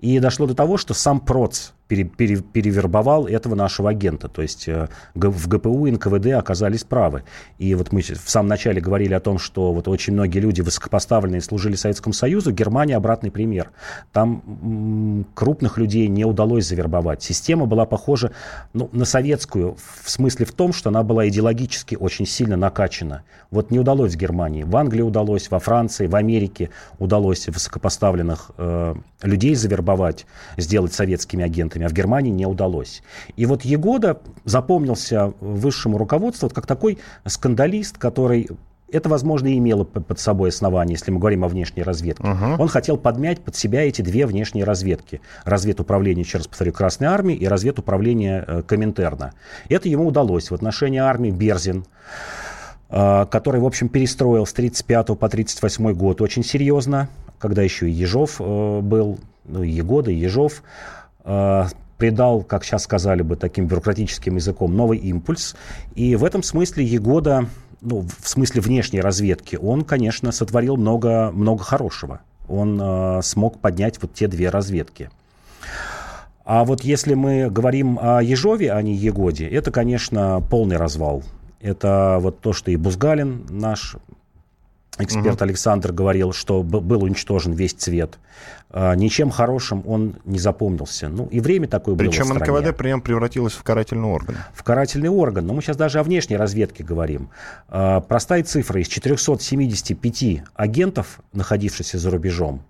И 0.00 0.18
дошло 0.18 0.46
до 0.46 0.54
того, 0.54 0.76
что 0.76 0.94
сам 0.94 1.20
Проц 1.20 1.70
пере, 1.88 2.04
пере, 2.04 2.36
перевербовал 2.40 3.26
этого 3.26 3.54
нашего 3.54 3.90
агента. 3.90 4.28
То 4.28 4.42
есть 4.42 4.68
э, 4.68 4.88
в 5.14 5.48
ГПУ 5.48 5.86
и 5.86 5.90
НКВД 5.90 6.32
оказались 6.32 6.84
правы. 6.84 7.24
И 7.58 7.74
вот 7.74 7.92
мы 7.92 8.00
в 8.00 8.30
самом 8.30 8.48
начале 8.48 8.80
говорили 8.80 9.14
о 9.14 9.20
том, 9.20 9.38
что 9.38 9.72
вот 9.72 9.88
очень 9.88 10.14
многие 10.14 10.38
люди 10.38 10.60
высокопоставленные 10.60 11.40
служили 11.40 11.76
Советскому 11.76 12.12
Союзу. 12.12 12.52
Германия 12.52 12.96
обратный 12.96 13.30
пример. 13.30 13.70
Там 14.12 15.26
крупных 15.34 15.78
людей 15.78 16.08
не 16.08 16.24
удалось 16.24 16.66
завербовать. 16.66 17.22
Система 17.22 17.66
была 17.66 17.86
похожа 17.86 18.32
ну, 18.72 18.88
на 18.92 19.04
советскую 19.04 19.76
в 20.02 20.10
смысле 20.10 20.46
в 20.46 20.52
том, 20.52 20.72
что 20.72 20.90
она 20.90 21.02
была 21.02 21.28
идеологически 21.28 21.94
очень 21.94 22.26
сильно 22.26 22.56
накачана. 22.56 23.22
Вот 23.50 23.70
не 23.70 23.78
удалось 23.78 24.14
в 24.14 24.16
Германии. 24.16 24.62
В 24.62 24.76
Англии 24.76 25.02
удалось, 25.02 25.50
во 25.50 25.58
Франции, 25.58 26.06
в 26.06 26.16
Америке 26.16 26.70
удалось 26.98 27.46
высокопоставленных 27.46 28.50
э, 28.56 28.94
людей 29.22 29.54
завербовать, 29.54 30.26
сделать 30.56 30.92
советскими 30.92 31.44
агентами 31.44 31.73
а 31.82 31.88
в 31.88 31.92
Германии 31.92 32.30
не 32.30 32.46
удалось. 32.46 33.02
И 33.36 33.46
вот 33.46 33.62
Егода 33.62 34.20
запомнился 34.44 35.32
высшему 35.40 35.98
руководству 35.98 36.48
как 36.48 36.66
такой 36.66 36.98
скандалист, 37.26 37.98
который 37.98 38.48
это, 38.94 39.08
возможно, 39.08 39.48
и 39.48 39.58
имело 39.58 39.84
под 39.84 40.18
собой 40.18 40.50
основание, 40.50 40.94
если 40.94 41.10
мы 41.10 41.18
говорим 41.18 41.44
о 41.44 41.48
внешней 41.48 41.82
разведке. 41.82 42.22
Uh-huh. 42.22 42.56
Он 42.58 42.68
хотел 42.68 42.96
подмять 42.96 43.40
под 43.40 43.56
себя 43.56 43.82
эти 43.82 44.02
две 44.02 44.26
внешние 44.26 44.64
разведки. 44.64 45.20
Разведуправление, 45.44 46.22
еще 46.22 46.38
раз 46.38 46.46
повторю, 46.46 46.72
Красной 46.72 47.08
Армии 47.08 47.34
и 47.34 47.48
разведуправление 47.48 48.44
э, 48.46 48.62
Коминтерна. 48.62 49.32
Это 49.68 49.88
ему 49.88 50.06
удалось. 50.06 50.50
В 50.50 50.54
отношении 50.54 51.00
армии 51.00 51.30
Берзин, 51.30 51.86
э, 52.88 53.26
который, 53.30 53.60
в 53.60 53.66
общем, 53.66 53.88
перестроил 53.88 54.46
с 54.46 54.52
35 54.52 55.18
по 55.18 55.28
38 55.28 55.92
год 55.94 56.20
очень 56.20 56.44
серьезно, 56.44 57.08
когда 57.38 57.62
еще 57.62 57.88
и 57.88 57.92
Ежов 57.92 58.36
э, 58.38 58.80
был, 58.80 59.18
ну, 59.44 59.62
и 59.62 59.70
Егода, 59.70 60.10
и 60.10 60.14
Ежов. 60.14 60.62
Э, 61.24 61.66
придал, 61.98 62.42
как 62.42 62.64
сейчас 62.64 62.84
сказали 62.84 63.22
бы 63.22 63.36
таким 63.36 63.66
бюрократическим 63.66 64.36
языком, 64.36 64.76
новый 64.76 64.98
импульс. 64.98 65.56
И 65.94 66.16
в 66.16 66.24
этом 66.24 66.42
смысле 66.42 66.84
Егода, 66.84 67.46
ну, 67.80 68.06
в 68.18 68.28
смысле 68.28 68.60
внешней 68.60 69.00
разведки, 69.00 69.56
он, 69.56 69.84
конечно, 69.84 70.32
сотворил 70.32 70.76
много, 70.76 71.30
много 71.32 71.62
хорошего. 71.62 72.20
Он 72.48 72.78
э, 72.80 73.22
смог 73.22 73.58
поднять 73.58 74.00
вот 74.02 74.12
те 74.12 74.28
две 74.28 74.50
разведки. 74.50 75.10
А 76.44 76.64
вот 76.64 76.82
если 76.82 77.14
мы 77.14 77.48
говорим 77.48 77.98
о 78.00 78.22
Ежове, 78.22 78.72
а 78.72 78.82
не 78.82 78.94
Егоде, 78.94 79.48
это, 79.48 79.70
конечно, 79.70 80.42
полный 80.50 80.76
развал. 80.76 81.22
Это 81.60 82.18
вот 82.20 82.40
то, 82.40 82.52
что 82.52 82.70
и 82.70 82.76
Бузгалин, 82.76 83.46
наш 83.48 83.96
Эксперт 84.98 85.36
угу. 85.36 85.44
Александр 85.44 85.92
говорил, 85.92 86.32
что 86.32 86.62
был 86.62 87.02
уничтожен 87.02 87.52
весь 87.52 87.72
цвет. 87.72 88.18
А, 88.70 88.94
ничем 88.94 89.30
хорошим 89.30 89.82
он 89.86 90.16
не 90.24 90.38
запомнился. 90.38 91.08
Ну, 91.08 91.26
и 91.26 91.40
время 91.40 91.66
такое 91.66 91.96
Причем 91.96 92.28
было 92.28 92.38
Причем 92.38 92.54
НКВД 92.54 92.76
прям 92.76 93.00
превратилось 93.00 93.54
в 93.54 93.62
карательный 93.62 94.08
орган. 94.08 94.36
В 94.52 94.62
карательный 94.62 95.08
орган. 95.08 95.46
Но 95.46 95.54
мы 95.54 95.62
сейчас 95.62 95.76
даже 95.76 95.98
о 95.98 96.02
внешней 96.02 96.36
разведке 96.36 96.84
говорим. 96.84 97.30
А, 97.68 98.00
простая 98.00 98.44
цифра. 98.44 98.80
Из 98.80 98.88
475 98.88 100.44
агентов, 100.54 101.20
находившихся 101.32 101.98
за 101.98 102.10
рубежом, 102.10 102.62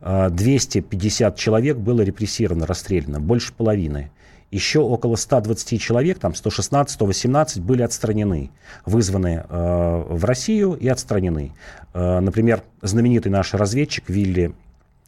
250 0.00 1.34
а, 1.34 1.36
человек 1.36 1.76
было 1.76 2.00
репрессировано, 2.00 2.66
расстреляно. 2.66 3.20
Больше 3.20 3.52
половины 3.52 4.10
еще 4.50 4.80
около 4.80 5.16
120 5.16 5.80
человек, 5.80 6.18
там 6.18 6.32
116-118 6.32 7.60
были 7.60 7.82
отстранены, 7.82 8.50
вызваны 8.84 9.44
э, 9.48 10.04
в 10.08 10.24
Россию 10.24 10.74
и 10.74 10.88
отстранены. 10.88 11.52
Э, 11.94 12.20
например, 12.20 12.62
знаменитый 12.82 13.30
наш 13.30 13.54
разведчик 13.54 14.08
Вилли 14.08 14.52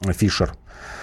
Фишер– 0.01 0.55
а, 0.63 1.02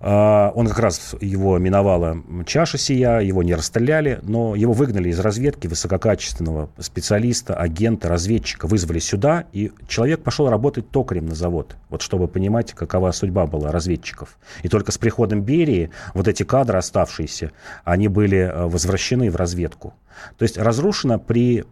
он 0.00 0.68
как 0.68 0.78
раз 0.78 1.14
его 1.20 1.58
миновала 1.58 2.22
чаша 2.44 2.78
сия, 2.78 3.20
его 3.20 3.42
не 3.42 3.54
расстреляли, 3.54 4.20
но 4.22 4.54
его 4.54 4.72
выгнали 4.72 5.08
из 5.08 5.18
разведки 5.20 5.66
высококачественного 5.66 6.68
специалиста, 6.78 7.54
агента, 7.54 8.08
разведчика, 8.08 8.66
вызвали 8.66 8.98
сюда, 8.98 9.44
и 9.52 9.72
человек 9.88 10.22
пошел 10.22 10.50
работать 10.50 10.90
токарем 10.90 11.26
на 11.26 11.34
завод, 11.34 11.76
вот 11.88 12.02
чтобы 12.02 12.28
понимать, 12.28 12.72
какова 12.74 13.10
судьба 13.12 13.46
была 13.46 13.72
разведчиков. 13.72 14.38
И 14.62 14.68
только 14.68 14.92
с 14.92 14.98
приходом 14.98 15.42
Берии 15.42 15.90
вот 16.14 16.28
эти 16.28 16.42
кадры 16.42 16.78
оставшиеся, 16.78 17.52
они 17.84 18.08
были 18.08 18.38
э, 18.38 18.66
возвращены 18.66 19.30
в 19.30 19.36
разведку. 19.36 19.94
То 20.38 20.42
есть 20.42 20.58
разрушено 20.58 21.18
при 21.18 21.64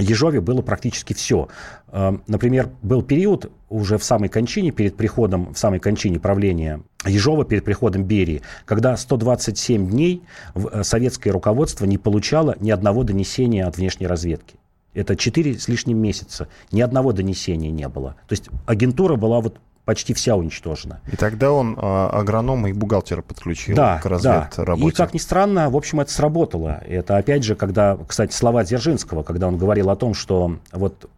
Ежове 0.00 0.40
было 0.40 0.62
практически 0.62 1.12
все. 1.12 1.48
Эм, 1.90 2.22
например, 2.26 2.70
был 2.82 3.02
период 3.02 3.50
уже 3.68 3.98
в 3.98 4.04
самой 4.04 4.28
кончине, 4.28 4.70
перед 4.70 4.96
приходом, 4.96 5.52
в 5.54 5.58
самой 5.58 5.80
кончине 5.80 6.20
правления 6.20 6.82
Ежова, 7.04 7.44
перед 7.44 7.64
приходом 7.64 8.04
Берии, 8.04 8.42
когда 8.64 8.96
127 8.96 9.90
дней 9.90 10.22
э, 10.54 10.82
советское 10.82 11.30
руководство 11.30 11.84
не 11.84 11.98
получало 11.98 12.56
ни 12.60 12.70
одного 12.70 13.04
донесения 13.04 13.66
от 13.66 13.76
внешней 13.76 14.06
разведки. 14.06 14.56
Это 14.94 15.16
4 15.16 15.58
с 15.58 15.68
лишним 15.68 15.98
месяца. 15.98 16.48
Ни 16.72 16.80
одного 16.80 17.12
донесения 17.12 17.70
не 17.70 17.88
было. 17.88 18.16
То 18.26 18.32
есть 18.32 18.48
агентура 18.66 19.16
была 19.16 19.40
вот 19.40 19.58
почти 19.88 20.12
вся 20.12 20.36
уничтожена. 20.36 21.00
И 21.10 21.16
тогда 21.16 21.50
он 21.50 21.74
а, 21.80 22.10
агронома 22.10 22.68
и 22.68 22.74
бухгалтера 22.74 23.22
подключил 23.22 23.74
да, 23.74 23.98
к 23.98 24.04
разведработе. 24.04 24.82
Да. 24.82 24.86
И, 24.86 24.90
как 24.90 25.14
ни 25.14 25.18
странно, 25.18 25.70
в 25.70 25.76
общем, 25.76 26.00
это 26.00 26.12
сработало. 26.12 26.82
Это, 26.86 27.16
опять 27.16 27.42
же, 27.42 27.54
когда, 27.54 27.96
кстати, 28.06 28.34
слова 28.34 28.64
Дзержинского, 28.64 29.22
когда 29.22 29.48
он 29.48 29.56
говорил 29.56 29.88
о 29.88 29.96
том, 29.96 30.12
что 30.12 30.58
вот 30.72 31.08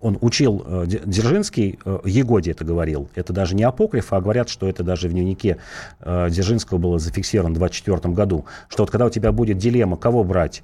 он 0.00 0.16
учил, 0.22 0.64
э, 0.64 0.86
Дзержинский, 0.86 1.78
э, 1.84 1.98
Егоде 2.06 2.52
это 2.52 2.64
говорил, 2.64 3.10
это 3.14 3.34
даже 3.34 3.54
не 3.54 3.64
апокриф, 3.64 4.14
а 4.14 4.20
говорят, 4.20 4.48
что 4.48 4.66
это 4.66 4.82
даже 4.82 5.08
в 5.08 5.12
дневнике 5.12 5.58
э, 6.00 6.28
Дзержинского 6.30 6.78
было 6.78 6.98
зафиксировано 6.98 7.54
в 7.54 7.58
24 7.58 8.14
году, 8.14 8.46
что 8.68 8.84
вот 8.84 8.90
когда 8.90 9.06
у 9.06 9.10
тебя 9.10 9.30
будет 9.30 9.58
дилемма, 9.58 9.96
кого 9.96 10.24
брать, 10.24 10.62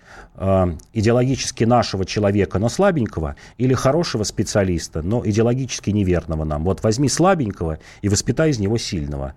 идеологически 0.93 1.65
нашего 1.65 2.05
человека, 2.05 2.59
но 2.59 2.69
слабенького, 2.69 3.37
или 3.59 3.75
хорошего 3.75 4.25
специалиста, 4.25 5.03
но 5.03 5.23
идеологически 5.25 5.91
неверного 5.91 6.45
нам, 6.45 6.65
вот 6.65 6.83
возьми 6.83 7.09
слабенького 7.09 7.79
и 8.03 8.09
воспитай 8.09 8.51
из 8.51 8.59
него 8.59 8.79
сильного. 8.79 9.35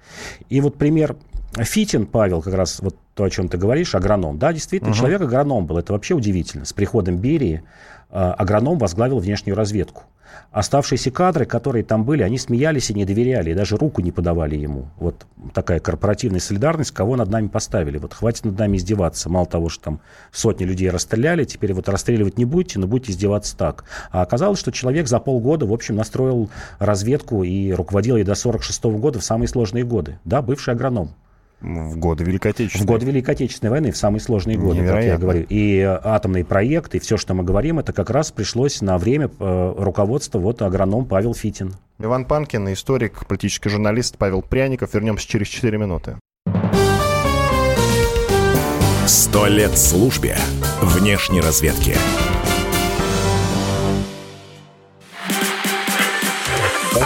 И 0.49 0.60
вот 0.62 0.77
пример 0.77 1.17
Фитин 1.53 2.06
Павел, 2.06 2.41
как 2.41 2.53
раз 2.53 2.80
вот 2.80 2.95
то, 3.13 3.23
о 3.23 3.30
чем 3.30 3.49
ты 3.49 3.58
говоришь, 3.58 3.95
агроном. 3.95 4.38
Да, 4.38 4.53
действительно, 4.53 4.91
угу. 4.91 4.97
человек 4.97 5.21
агроном 5.21 5.65
был. 5.65 5.77
Это 5.77 5.93
вообще 5.93 6.13
удивительно. 6.13 6.65
С 6.65 6.73
приходом 6.73 7.17
Берии 7.17 7.63
агроном 8.10 8.78
возглавил 8.78 9.20
внешнюю 9.20 9.56
разведку. 9.56 10.04
Оставшиеся 10.52 11.12
кадры, 11.12 11.46
которые 11.46 11.84
там 11.84 12.04
были, 12.04 12.24
они 12.24 12.38
смеялись 12.38 12.89
и 12.89 12.93
не 12.93 13.06
доверяли, 13.06 13.52
и 13.52 13.54
даже 13.54 13.76
руку 13.76 14.02
не 14.02 14.12
подавали 14.12 14.56
ему. 14.56 14.88
Вот 14.98 15.26
такая 15.54 15.80
корпоративная 15.80 16.39
солидарность, 16.39 16.91
кого 16.91 17.15
над 17.15 17.30
нами 17.30 17.48
поставили. 17.48 17.98
Вот 17.98 18.13
хватит 18.13 18.46
над 18.46 18.58
нами 18.58 18.78
издеваться. 18.78 19.30
Мало 19.30 19.46
того, 19.46 19.70
что 19.70 19.84
там 19.84 20.00
сотни 20.32 20.63
людей 20.63 20.89
расстреляли, 20.89 21.43
теперь 21.43 21.74
вот 21.74 21.89
расстреливать 21.89 22.38
не 22.38 22.46
будете, 22.46 22.80
но 22.80 22.88
будете 22.88 23.12
издеваться 23.12 23.58
так. 23.58 23.86
А 24.12 24.22
оказалось, 24.22 24.60
что 24.60 24.72
человек 24.72 25.08
за 25.08 25.20
полгода, 25.20 25.65
в 25.65 25.74
общем, 25.74 25.96
настроил 25.96 26.50
разведку 26.80 27.43
и 27.43 27.72
руководил 27.72 28.15
ей 28.15 28.24
до 28.24 28.36
46 28.36 28.84
года 28.86 29.20
в 29.20 29.24
самые 29.24 29.48
сложные 29.48 29.84
годы. 29.84 30.20
Да, 30.24 30.41
бывший 30.41 30.74
агроном. 30.74 31.13
В 31.62 31.98
годы 31.98 32.24
Великой 32.24 32.52
Отечественной. 32.52 32.84
В 32.84 32.88
годы 32.88 33.06
Великой 33.06 33.32
Отечественной 33.32 33.72
войны, 33.72 33.91
в 33.91 33.98
самые 33.98 34.22
сложные 34.22 34.58
годы, 34.58 34.80
Невероятно. 34.80 35.02
как 35.02 35.12
я 35.12 35.17
говорю. 35.17 35.46
И 35.50 35.80
атомный 35.82 36.46
проект, 36.46 36.93
и 36.93 37.00
все, 37.00 37.17
что 37.17 37.34
мы 37.34 37.43
говорим, 37.43 37.80
это 37.80 37.93
как 37.93 38.10
раз 38.12 38.32
пришлось 38.32 38.82
на 38.82 38.98
время 38.98 39.30
э, 39.39 39.74
руководства 39.78 40.38
вот 40.39 40.62
агроном 40.62 41.06
Павел 41.06 41.34
Фитин. 41.34 41.74
Иван 42.00 42.26
Панкин, 42.26 42.72
историк, 42.74 43.26
политический 43.26 43.70
журналист 43.70 44.17
Павел 44.17 44.43
Пряников. 44.43 44.93
Вернемся 44.93 45.28
через 45.28 45.48
4 45.48 45.78
минуты. 45.78 46.17
Сто 49.08 49.48
лет 49.48 49.78
службе 49.78 50.38
внешней 50.82 51.41
разведки. 51.41 51.96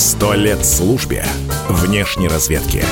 Сто 0.00 0.32
лет 0.32 0.64
службе 0.64 1.24
внешней 1.68 2.28
разведки. 2.28 2.84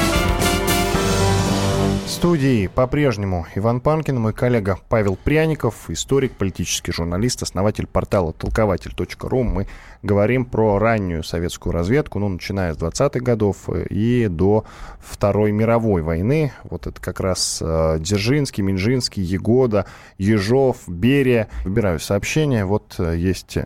В 2.04 2.10
студии 2.10 2.66
по-прежнему 2.66 3.46
Иван 3.54 3.80
Панкин, 3.80 4.18
мой 4.18 4.32
коллега 4.32 4.80
Павел 4.88 5.14
Пряников, 5.14 5.88
историк, 5.88 6.32
политический 6.32 6.90
журналист, 6.90 7.44
основатель 7.44 7.86
портала 7.86 8.32
толкователь.ру. 8.32 9.42
Мы 9.44 9.68
говорим 10.02 10.44
про 10.44 10.80
раннюю 10.80 11.22
советскую 11.22 11.72
разведку, 11.72 12.18
ну, 12.18 12.28
начиная 12.28 12.74
с 12.74 12.76
20-х 12.76 13.20
годов 13.20 13.68
и 13.68 14.26
до 14.26 14.64
Второй 14.98 15.52
мировой 15.52 16.02
войны. 16.02 16.52
Вот 16.64 16.88
это 16.88 17.00
как 17.00 17.20
раз 17.20 17.62
э, 17.62 17.98
Дзержинский, 18.00 18.64
Минжинский, 18.64 19.22
Егода, 19.22 19.86
Ежов, 20.18 20.78
Берия. 20.88 21.46
Выбираю 21.62 22.00
сообщение. 22.00 22.64
Вот 22.64 22.96
э, 22.98 23.16
есть 23.16 23.58
э, 23.58 23.64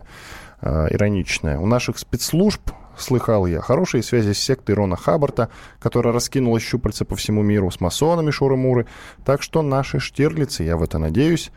ироничное. 0.91 1.57
У 1.57 1.65
наших 1.65 1.97
спецслужб 1.97 2.61
слыхал 3.01 3.45
я. 3.45 3.61
Хорошие 3.61 4.03
связи 4.03 4.33
с 4.33 4.39
сектой 4.39 4.75
Рона 4.75 4.95
Хаббарта, 4.95 5.49
которая 5.79 6.13
раскинула 6.13 6.59
щупальца 6.59 7.05
по 7.05 7.15
всему 7.15 7.41
миру 7.41 7.71
с 7.71 7.79
масонами 7.79 8.31
Шуры-Муры. 8.31 8.87
Так 9.25 9.41
что 9.41 9.61
наши 9.61 9.99
штирлицы, 9.99 10.63
я 10.63 10.77
в 10.77 10.83
это 10.83 10.97
надеюсь, 10.97 11.51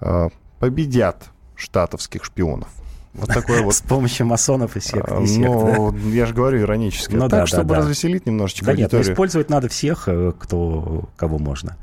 э, 0.00 0.28
победят 0.58 1.30
штатовских 1.54 2.24
шпионов. 2.24 2.68
Вот 3.14 3.28
такое 3.28 3.62
вот. 3.64 3.74
С 3.74 3.80
помощью 3.80 4.26
масонов 4.26 4.76
и 4.76 4.80
сект. 4.80 5.10
А, 5.10 5.20
ну, 5.20 5.96
я 6.10 6.26
же 6.26 6.34
говорю 6.34 6.60
иронически. 6.60 7.14
Ну, 7.14 7.28
так, 7.28 7.40
да, 7.40 7.46
чтобы 7.46 7.74
да, 7.74 7.80
развеселить 7.80 8.26
немножечко 8.26 8.66
да 8.66 8.72
аудиторию. 8.72 9.04
нет, 9.04 9.12
использовать 9.12 9.50
надо 9.50 9.68
всех, 9.68 10.08
э, 10.08 10.32
кто, 10.38 11.08
кого 11.16 11.38
можно. 11.38 11.76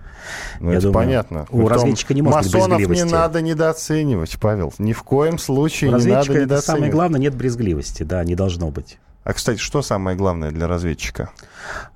Ну, 0.60 0.72
это 0.72 0.82
думаю, 0.82 0.94
понятно. 0.94 1.42
У 1.50 1.58
Притом 1.58 1.68
разведчика 1.68 2.14
не 2.14 2.22
может 2.22 2.54
масонов 2.54 2.82
быть 2.82 2.90
не 2.90 3.04
надо 3.04 3.42
недооценивать, 3.42 4.38
Павел. 4.40 4.74
Ни 4.78 4.94
в 4.94 5.04
коем 5.04 5.38
случае 5.38 5.92
у 5.92 5.98
не 5.98 6.06
надо 6.06 6.10
недооценивать. 6.10 6.52
это 6.52 6.62
самое 6.62 6.92
главное, 6.92 7.20
нет 7.20 7.36
брезгливости, 7.36 8.04
да, 8.04 8.24
не 8.24 8.36
должно 8.36 8.70
быть. 8.70 8.98
А, 9.24 9.34
кстати, 9.34 9.58
что 9.58 9.82
самое 9.82 10.18
главное 10.18 10.52
для 10.52 10.68
разведчика? 10.68 11.32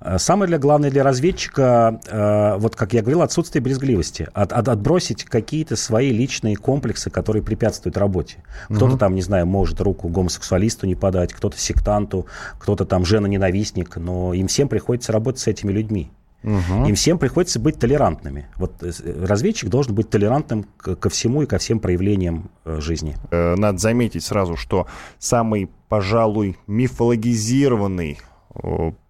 Э, 0.00 0.18
самое 0.18 0.48
для 0.48 0.58
главное 0.58 0.90
для 0.90 1.02
разведчика, 1.02 2.00
э, 2.06 2.56
вот 2.58 2.74
как 2.74 2.94
я 2.94 3.02
говорил, 3.02 3.20
отсутствие 3.20 3.62
брезгливости. 3.62 4.28
От, 4.32 4.52
от, 4.52 4.68
отбросить 4.68 5.24
какие-то 5.24 5.76
свои 5.76 6.10
личные 6.10 6.56
комплексы, 6.56 7.10
которые 7.10 7.42
препятствуют 7.42 7.98
работе. 7.98 8.42
Кто-то 8.66 8.92
угу. 8.92 8.98
там, 8.98 9.14
не 9.14 9.22
знаю, 9.22 9.46
может 9.46 9.80
руку 9.80 10.08
гомосексуалисту 10.08 10.86
не 10.86 10.94
подать, 10.94 11.34
кто-то 11.34 11.58
сектанту, 11.58 12.26
кто-то 12.58 12.86
там 12.86 13.04
жена-ненавистник, 13.04 13.96
но 13.96 14.32
им 14.32 14.48
всем 14.48 14.68
приходится 14.68 15.12
работать 15.12 15.42
с 15.42 15.46
этими 15.46 15.70
людьми. 15.70 16.10
Угу. 16.42 16.86
Им 16.86 16.94
всем 16.94 17.18
приходится 17.18 17.58
быть 17.58 17.78
толерантными. 17.78 18.46
Вот 18.56 18.82
э, 18.82 18.92
разведчик 19.24 19.68
должен 19.68 19.94
быть 19.94 20.08
толерантным 20.08 20.64
ко 20.78 21.08
всему 21.08 21.42
и 21.42 21.46
ко 21.46 21.58
всем 21.58 21.80
проявлениям 21.80 22.50
э, 22.64 22.80
жизни. 22.80 23.16
Э, 23.30 23.56
надо 23.56 23.78
заметить 23.78 24.24
сразу, 24.24 24.56
что 24.56 24.86
самый, 25.18 25.68
пожалуй, 25.88 26.56
мифологизированный 26.66 28.18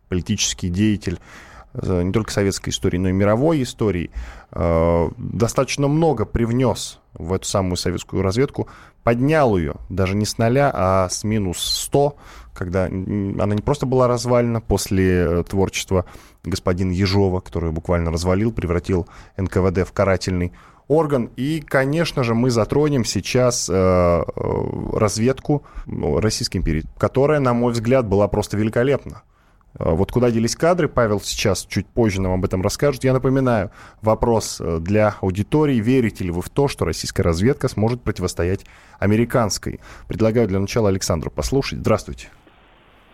политический 0.08 0.68
деятель 0.68 1.18
не 1.74 2.12
только 2.12 2.32
советской 2.32 2.70
истории, 2.70 2.98
но 2.98 3.08
и 3.08 3.12
мировой 3.12 3.62
истории, 3.62 4.10
достаточно 4.50 5.88
много 5.88 6.24
привнес 6.24 7.00
в 7.14 7.32
эту 7.32 7.46
самую 7.46 7.76
советскую 7.76 8.22
разведку, 8.22 8.68
поднял 9.04 9.56
ее 9.56 9.74
даже 9.88 10.14
не 10.16 10.24
с 10.24 10.38
нуля, 10.38 10.70
а 10.74 11.08
с 11.08 11.24
минус 11.24 11.58
100, 11.58 12.16
когда 12.54 12.86
она 12.86 13.54
не 13.54 13.62
просто 13.62 13.86
была 13.86 14.08
развалена 14.08 14.60
после 14.60 15.42
творчества 15.44 16.04
господин 16.44 16.90
Ежова, 16.90 17.40
который 17.40 17.72
буквально 17.72 18.10
развалил, 18.10 18.52
превратил 18.52 19.06
НКВД 19.36 19.86
в 19.86 19.92
карательный 19.92 20.52
орган. 20.88 21.30
И, 21.36 21.60
конечно 21.60 22.24
же, 22.24 22.34
мы 22.34 22.50
затронем 22.50 23.04
сейчас 23.04 23.68
э, 23.68 23.72
э 23.74 24.96
разведку 24.96 25.64
ну, 25.86 26.20
Российской 26.20 26.58
империи, 26.58 26.84
которая, 26.98 27.40
на 27.40 27.52
мой 27.52 27.72
взгляд, 27.72 28.06
была 28.06 28.26
просто 28.28 28.56
великолепна. 28.56 29.22
Э, 29.74 29.92
вот 29.94 30.12
куда 30.12 30.30
делись 30.30 30.56
кадры, 30.56 30.88
Павел 30.88 31.20
сейчас 31.20 31.66
чуть 31.66 31.86
позже 31.86 32.20
нам 32.20 32.32
об 32.32 32.44
этом 32.44 32.62
расскажет. 32.62 33.04
Я 33.04 33.12
напоминаю, 33.12 33.70
вопрос 34.02 34.60
э, 34.60 34.78
для 34.80 35.16
аудитории. 35.20 35.80
Верите 35.80 36.24
ли 36.24 36.30
вы 36.30 36.42
в 36.42 36.48
то, 36.48 36.68
что 36.68 36.84
российская 36.84 37.22
разведка 37.22 37.68
сможет 37.68 38.02
противостоять 38.02 38.64
американской? 38.98 39.80
Предлагаю 40.06 40.48
для 40.48 40.60
начала 40.60 40.88
Александру 40.88 41.30
послушать. 41.30 41.80
Здравствуйте. 41.80 42.28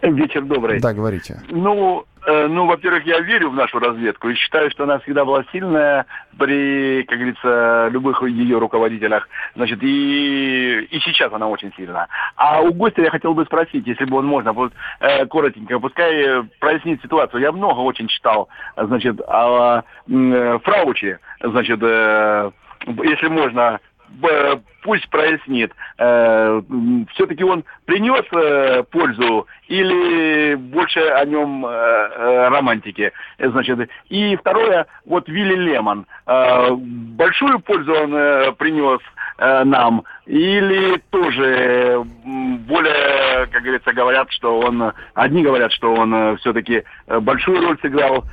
Вечер 0.12 0.42
добрый. 0.42 0.80
Да, 0.80 0.92
говорите. 0.92 1.40
Ну, 1.48 2.04
э, 2.26 2.46
ну, 2.46 2.66
во-первых, 2.66 3.06
я 3.06 3.20
верю 3.20 3.50
в 3.50 3.54
нашу 3.54 3.78
разведку 3.78 4.28
и 4.28 4.34
считаю, 4.34 4.70
что 4.70 4.84
она 4.84 4.98
всегда 4.98 5.24
была 5.24 5.44
сильная 5.50 6.04
при, 6.38 7.04
как 7.04 7.18
говорится, 7.18 7.88
любых 7.90 8.22
ее 8.22 8.58
руководителях. 8.58 9.26
Значит, 9.54 9.82
и, 9.82 10.86
и 10.90 11.00
сейчас 11.00 11.32
она 11.32 11.48
очень 11.48 11.72
сильна. 11.74 12.08
А 12.36 12.60
у 12.60 12.72
гостя 12.72 13.02
я 13.02 13.10
хотел 13.10 13.32
бы 13.32 13.44
спросить, 13.46 13.86
если 13.86 14.04
бы 14.04 14.18
он 14.18 14.26
можно, 14.26 14.52
вот, 14.52 14.72
э, 15.00 15.24
коротенько, 15.26 15.78
пускай 15.78 16.42
прояснит 16.60 17.00
ситуацию. 17.00 17.40
Я 17.40 17.52
много 17.52 17.80
очень 17.80 18.08
читал, 18.08 18.48
значит, 18.76 19.20
о 19.26 19.82
э, 20.08 20.58
Фрауче, 20.64 21.18
значит, 21.42 21.78
э, 21.82 22.50
если 23.04 23.28
можно, 23.28 23.80
пусть 24.84 25.08
прояснит, 25.08 25.72
э, 25.98 26.62
все-таки 27.14 27.42
он 27.42 27.64
принес 27.86 28.24
э, 28.32 28.84
пользу 28.84 29.46
или 29.66 30.54
больше 30.54 31.00
о 31.00 31.24
нем 31.24 31.64
э, 31.66 32.48
романтики. 32.48 33.12
Значит, 33.38 33.90
и 34.10 34.36
второе, 34.36 34.86
вот 35.06 35.28
Вилли 35.28 35.54
Лемон, 35.56 36.06
большую 36.26 37.60
пользу 37.60 37.92
он 37.94 38.54
принес 38.56 39.00
нам, 39.38 40.04
или 40.26 41.02
тоже 41.10 42.04
более, 42.68 43.46
как 43.50 43.62
говорится, 43.62 43.92
говорят, 43.92 44.30
что 44.30 44.60
он, 44.60 44.92
одни 45.14 45.42
говорят, 45.42 45.72
что 45.72 45.92
он 45.92 46.36
все-таки 46.38 46.84
большую 47.06 47.60
роль 47.60 47.78
сыграл, 47.80 48.24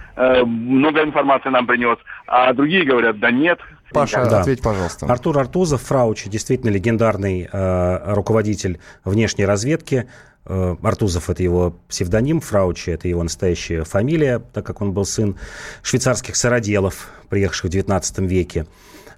много 0.46 1.04
информации 1.04 1.50
нам 1.50 1.66
принес, 1.66 1.98
а 2.28 2.54
другие 2.54 2.84
говорят, 2.84 3.20
да 3.20 3.32
нет, 3.32 3.60
Паша, 3.92 4.26
да. 4.26 4.42
ответь, 4.42 4.62
пожалуйста. 4.62 5.06
Артур 5.06 5.40
Артузов, 5.40 5.82
Фраучи, 5.84 6.30
действительно 6.30 6.70
легендарный 6.70 7.50
э, 7.52 8.14
руководитель 8.14 8.80
внешней 9.04 9.46
разведки. 9.46 10.08
Э, 10.46 10.76
Артузов– 10.82 11.30
это 11.30 11.44
его 11.44 11.76
псевдоним, 11.88 12.42
Фраучи– 12.42 12.90
это 12.92 13.08
его 13.08 13.24
настоящая 13.24 13.84
фамилия, 13.84 14.40
так 14.40 14.66
как 14.66 14.82
он 14.82 14.94
был 14.94 15.06
сын 15.06 15.36
швейцарских 15.82 16.36
сыроделов, 16.36 17.10
приехавших 17.30 17.72
в 17.72 17.74
XIX 17.74 18.28
веке. 18.28 18.66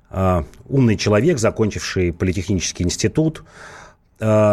Э, 0.10 0.44
умный 0.68 0.98
человек, 0.98 1.40
закончивший 1.40 2.14
политехнический 2.14 2.86
институт, 2.86 3.44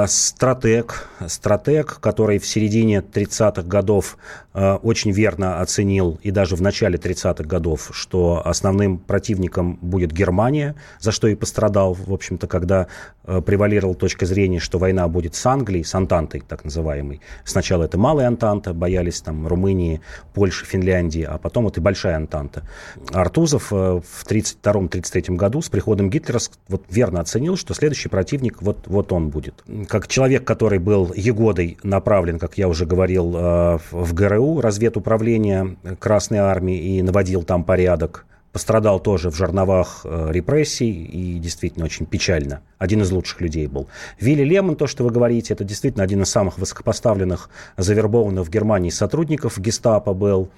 стратег, 0.08 1.08
стратег, 1.28 1.98
который 2.00 2.38
в 2.38 2.46
середине 2.46 2.98
30-х 2.98 3.62
годов 3.62 4.18
э, 4.52 4.74
очень 4.74 5.12
верно 5.12 5.60
оценил, 5.60 6.18
и 6.22 6.32
даже 6.32 6.56
в 6.56 6.62
начале 6.62 6.98
30-х 6.98 7.44
годов, 7.44 7.90
что 7.92 8.42
основным 8.44 8.98
противником 8.98 9.78
будет 9.80 10.10
Германия, 10.12 10.74
за 10.98 11.12
что 11.12 11.28
и 11.28 11.36
пострадал, 11.36 11.94
в 11.94 12.12
общем-то, 12.12 12.48
когда 12.48 12.88
э, 13.24 13.40
превалировала 13.40 13.94
точка 13.94 14.26
зрения, 14.26 14.58
что 14.58 14.78
война 14.78 15.06
будет 15.06 15.36
с 15.36 15.46
Англией, 15.46 15.84
с 15.84 15.94
Антантой 15.94 16.40
так 16.40 16.64
называемой. 16.64 17.20
Сначала 17.44 17.84
это 17.84 17.96
малая 17.96 18.26
Антанта, 18.26 18.74
боялись 18.74 19.20
там 19.20 19.46
Румынии, 19.46 20.00
Польши, 20.34 20.66
Финляндии, 20.66 21.22
а 21.22 21.38
потом 21.38 21.64
вот 21.64 21.78
и 21.78 21.80
большая 21.80 22.16
Антанта. 22.16 22.64
Артузов 23.12 23.70
в 23.70 24.02
32-33 24.26 25.36
году 25.36 25.62
с 25.62 25.68
приходом 25.68 26.10
Гитлера 26.10 26.40
вот 26.68 26.84
верно 26.90 27.20
оценил, 27.20 27.56
что 27.56 27.72
следующий 27.74 28.08
противник 28.08 28.62
вот, 28.62 28.88
вот 28.88 29.12
он 29.12 29.28
будет 29.28 29.59
как 29.88 30.08
человек, 30.08 30.44
который 30.44 30.78
был 30.78 31.12
Егодой 31.14 31.78
направлен, 31.82 32.38
как 32.38 32.58
я 32.58 32.68
уже 32.68 32.86
говорил, 32.86 33.34
э, 33.36 33.78
в 33.90 34.14
ГРУ, 34.14 34.60
разведуправление 34.60 35.76
Красной 35.98 36.38
Армии, 36.38 36.78
и 36.78 37.02
наводил 37.02 37.42
там 37.42 37.64
порядок, 37.64 38.26
пострадал 38.52 38.98
тоже 39.00 39.30
в 39.30 39.36
жерновах 39.36 40.00
э, 40.04 40.28
репрессий 40.30 40.90
и 40.90 41.38
действительно 41.38 41.84
очень 41.84 42.06
печально. 42.06 42.62
Один 42.78 43.02
из 43.02 43.10
лучших 43.12 43.40
людей 43.40 43.66
был. 43.68 43.88
Вилли 44.18 44.42
Лемон, 44.42 44.76
то, 44.76 44.86
что 44.86 45.04
вы 45.04 45.10
говорите, 45.10 45.54
это 45.54 45.62
действительно 45.62 46.02
один 46.02 46.22
из 46.22 46.30
самых 46.30 46.58
высокопоставленных, 46.58 47.48
завербованных 47.76 48.46
в 48.46 48.50
Германии 48.50 48.90
сотрудников 48.90 49.58
гестапо 49.58 50.14
был. 50.14 50.50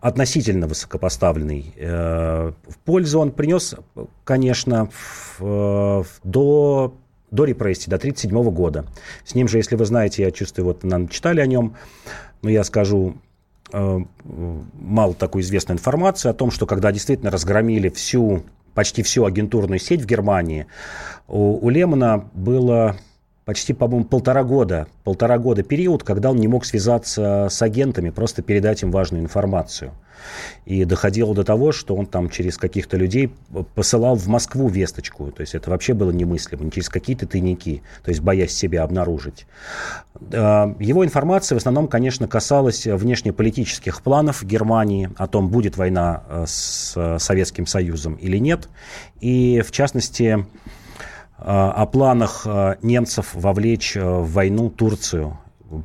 Относительно 0.00 0.66
высокопоставленный. 0.66 1.74
Э, 1.76 2.52
в 2.68 2.78
пользу 2.84 3.20
он 3.20 3.32
принес, 3.32 3.74
конечно, 4.24 4.88
до 5.38 6.94
до 7.30 7.44
репрессий, 7.44 7.90
до 7.90 7.96
1937 7.96 8.54
года. 8.54 8.84
С 9.24 9.34
ним 9.34 9.48
же, 9.48 9.58
если 9.58 9.76
вы 9.76 9.84
знаете, 9.84 10.22
я 10.22 10.30
чувствую, 10.30 10.66
вот 10.66 10.84
нам 10.84 11.08
читали 11.08 11.40
о 11.40 11.46
нем, 11.46 11.76
но 12.42 12.50
я 12.50 12.64
скажу 12.64 13.16
э, 13.72 13.98
мало 14.74 15.14
такой 15.14 15.42
известной 15.42 15.74
информации 15.74 16.28
о 16.28 16.34
том, 16.34 16.50
что 16.50 16.66
когда 16.66 16.92
действительно 16.92 17.30
разгромили 17.30 17.88
всю, 17.88 18.44
почти 18.74 19.02
всю 19.02 19.24
агентурную 19.24 19.78
сеть 19.78 20.02
в 20.02 20.06
Германии, 20.06 20.66
у, 21.26 21.64
у 21.64 21.68
Лемона 21.68 22.28
было 22.34 22.96
почти, 23.46 23.72
по-моему, 23.72 24.04
полтора 24.04 24.42
года, 24.42 24.88
полтора 25.04 25.38
года 25.38 25.62
период, 25.62 26.02
когда 26.02 26.32
он 26.32 26.36
не 26.36 26.48
мог 26.48 26.66
связаться 26.66 27.46
с 27.48 27.62
агентами, 27.62 28.10
просто 28.10 28.42
передать 28.42 28.82
им 28.82 28.90
важную 28.90 29.22
информацию. 29.22 29.92
И 30.64 30.84
доходило 30.84 31.32
до 31.32 31.44
того, 31.44 31.70
что 31.70 31.94
он 31.94 32.06
там 32.06 32.28
через 32.28 32.58
каких-то 32.58 32.96
людей 32.96 33.32
посылал 33.76 34.16
в 34.16 34.26
Москву 34.26 34.66
весточку. 34.66 35.30
То 35.30 35.42
есть 35.42 35.54
это 35.54 35.70
вообще 35.70 35.94
было 35.94 36.10
немыслимо, 36.10 36.64
не 36.64 36.72
через 36.72 36.88
какие-то 36.88 37.28
тайники, 37.28 37.82
то 38.02 38.08
есть 38.10 38.20
боясь 38.20 38.52
себя 38.52 38.82
обнаружить. 38.82 39.46
А, 40.32 40.74
его 40.80 41.04
информация 41.04 41.54
в 41.54 41.58
основном, 41.58 41.86
конечно, 41.86 42.26
касалась 42.26 42.84
внешнеполитических 42.84 44.02
планов 44.02 44.42
Германии, 44.42 45.10
о 45.16 45.28
том, 45.28 45.50
будет 45.50 45.76
война 45.76 46.24
э, 46.28 46.44
с 46.48 47.18
Советским 47.20 47.66
Союзом 47.66 48.16
или 48.16 48.38
нет. 48.38 48.68
И, 49.20 49.62
в 49.64 49.70
частности, 49.70 50.38
э, 50.40 50.85
о 51.38 51.86
планах 51.86 52.42
э, 52.46 52.76
немцев 52.82 53.34
вовлечь 53.34 53.94
в 53.96 54.32
войну 54.32 54.70
Турцию. 54.70 55.38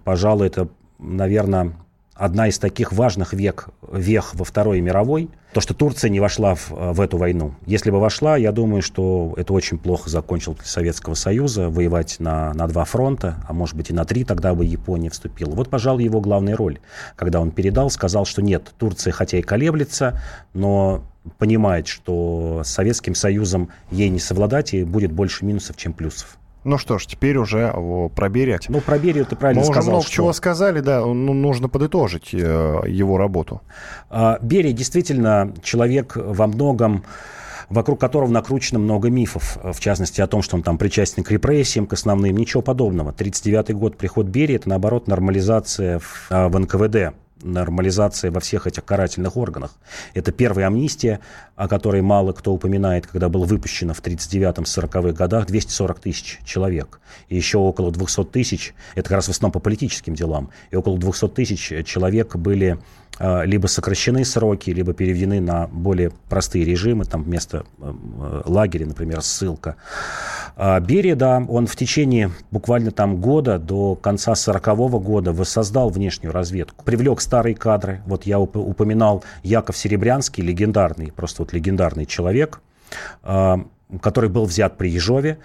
Пожалуй, 0.04 0.48
это, 0.48 0.70
наверное, 0.98 1.74
одна 2.22 2.48
из 2.48 2.60
таких 2.60 2.94
важных 2.94 3.34
век, 3.34 3.70
вех 3.92 4.36
во 4.36 4.46
Второй 4.46 4.80
мировой, 4.80 5.30
то, 5.54 5.60
что 5.60 5.74
Турция 5.74 6.10
не 6.10 6.20
вошла 6.20 6.56
в, 6.56 6.70
в 6.70 7.02
эту 7.02 7.18
войну. 7.18 7.56
Если 7.66 7.90
бы 7.92 8.00
вошла, 8.00 8.38
я 8.38 8.52
думаю, 8.52 8.82
что 8.82 9.34
это 9.38 9.54
очень 9.54 9.78
плохо 9.78 10.10
закончилось 10.10 10.60
для 10.60 10.68
Советского 10.68 11.16
Союза, 11.16 11.70
воевать 11.70 12.18
на, 12.20 12.54
на 12.54 12.68
два 12.68 12.86
фронта, 12.86 13.44
а 13.48 13.54
может 13.54 13.76
быть 13.76 13.90
и 13.90 13.94
на 13.94 14.06
три, 14.06 14.24
тогда 14.24 14.54
бы 14.54 14.64
Япония 14.64 15.10
вступила. 15.10 15.52
Вот, 15.52 15.70
пожалуй, 15.70 16.04
его 16.04 16.22
главная 16.22 16.56
роль, 16.56 16.80
когда 17.16 17.42
он 17.42 17.52
передал, 17.52 17.90
сказал, 17.90 18.26
что 18.26 18.42
нет, 18.42 18.72
Турция 18.78 19.12
хотя 19.12 19.40
и 19.40 19.42
колеблется, 19.42 20.22
но 20.54 21.04
понимает, 21.38 21.88
что 21.88 22.62
с 22.64 22.70
Советским 22.70 23.16
Союзом 23.16 23.70
ей 23.92 24.10
не 24.10 24.20
совладать, 24.20 24.74
и 24.74 24.84
будет 24.84 25.12
больше 25.12 25.46
минусов, 25.46 25.78
чем 25.78 25.94
плюсов. 25.94 26.38
Ну 26.64 26.78
что 26.78 27.00
ж, 27.00 27.08
теперь 27.08 27.38
уже 27.38 27.74
про 28.16 28.30
Берия. 28.30 28.60
Ну, 28.70 28.82
про 28.82 29.00
Берию 29.00 29.26
ты 29.26 29.36
правильно 29.36 29.62
Мы 29.62 29.66
сказал. 29.66 29.82
уже 29.82 29.90
много 29.92 30.06
что... 30.06 30.14
чего 30.14 30.34
сказали, 30.34 30.80
да, 30.80 31.02
ну, 31.02 31.34
нужно 31.34 31.70
подытожить 31.70 32.34
э, 32.34 32.82
его 32.88 33.18
работу. 33.18 33.62
А, 34.12 34.38
Берия 34.42 34.72
действительно 34.72 35.54
человек 35.64 36.16
во 36.16 36.46
многом 36.48 37.04
вокруг 37.70 38.00
которого 38.00 38.30
накручено 38.30 38.80
много 38.80 39.10
мифов, 39.10 39.58
в 39.64 39.80
частности 39.80 40.20
о 40.20 40.28
том, 40.28 40.42
что 40.42 40.58
он 40.58 40.62
там 40.62 40.78
причастен 40.78 41.24
к 41.24 41.32
репрессиям, 41.32 41.88
к 41.88 41.94
основным, 41.94 42.36
ничего 42.36 42.62
подобного. 42.62 43.12
1939 43.12 43.80
год, 43.80 43.98
приход 43.98 44.28
Берии, 44.28 44.58
это 44.58 44.68
наоборот 44.68 45.08
нормализация 45.08 46.00
в, 46.00 46.28
а, 46.30 46.50
в 46.50 46.60
НКВД 46.60 47.16
нормализация 47.44 48.32
во 48.32 48.40
всех 48.40 48.68
этих 48.68 48.86
карательных 48.86 49.38
органах. 49.38 49.72
Это 50.14 50.32
первая 50.32 50.68
амнистия, 50.68 51.20
о 51.56 51.68
которой 51.68 52.02
мало 52.02 52.34
кто 52.34 52.54
упоминает, 52.54 53.08
когда 53.08 53.30
было 53.30 53.46
выпущено 53.46 53.94
в 53.94 54.02
1939-40-х 54.02 55.12
годах 55.14 55.48
240 55.48 56.00
тысяч 56.00 56.40
человек. 56.46 57.00
И 57.28 57.36
еще 57.36 57.58
около 57.58 57.92
200 57.92 58.26
тысяч, 58.26 58.74
это 58.96 59.10
как 59.10 59.18
раз 59.18 59.28
в 59.28 59.30
основном 59.30 59.52
по 59.52 59.60
политическим 59.60 60.16
делам, 60.16 60.50
и 60.72 60.76
около 60.76 60.98
200 60.98 61.28
тысяч 61.30 61.86
человек 61.86 62.36
были 62.36 62.80
либо 63.46 63.68
сокращены 63.68 64.26
сроки, 64.26 64.72
либо 64.72 64.94
переведены 64.94 65.40
на 65.40 65.68
более 65.68 66.12
простые 66.30 66.66
режимы, 66.66 67.06
там 67.06 67.24
вместо 67.24 67.66
э, 67.80 67.94
э, 67.94 68.42
лагеря, 68.46 68.86
например, 68.88 69.22
ссылка. 69.22 69.76
А 70.56 70.80
Берия, 70.80 71.16
да, 71.16 71.44
он 71.48 71.68
в 71.68 71.76
течение 71.76 72.32
буквально 72.52 72.92
там 72.92 73.18
года 73.18 73.60
до 73.60 73.96
конца 73.96 74.34
40-го 74.34 75.00
года 75.00 75.34
воссоздал 75.34 75.90
внешнюю 75.90 76.34
разведку, 76.34 76.84
привлек 76.84 77.22
старые 77.22 77.56
кадры. 77.56 78.02
Вот 78.06 78.26
я 78.26 78.40
упоминал 78.40 79.24
Яков 79.44 79.78
Серебрянский, 79.78 80.44
легендарный, 80.44 81.12
просто 81.12 81.44
вот 81.44 81.54
легендарный 81.54 82.06
человек, 82.06 82.62
который 84.02 84.30
был 84.30 84.46
взят 84.46 84.78
при 84.78 84.90
Ежове, 84.90 85.40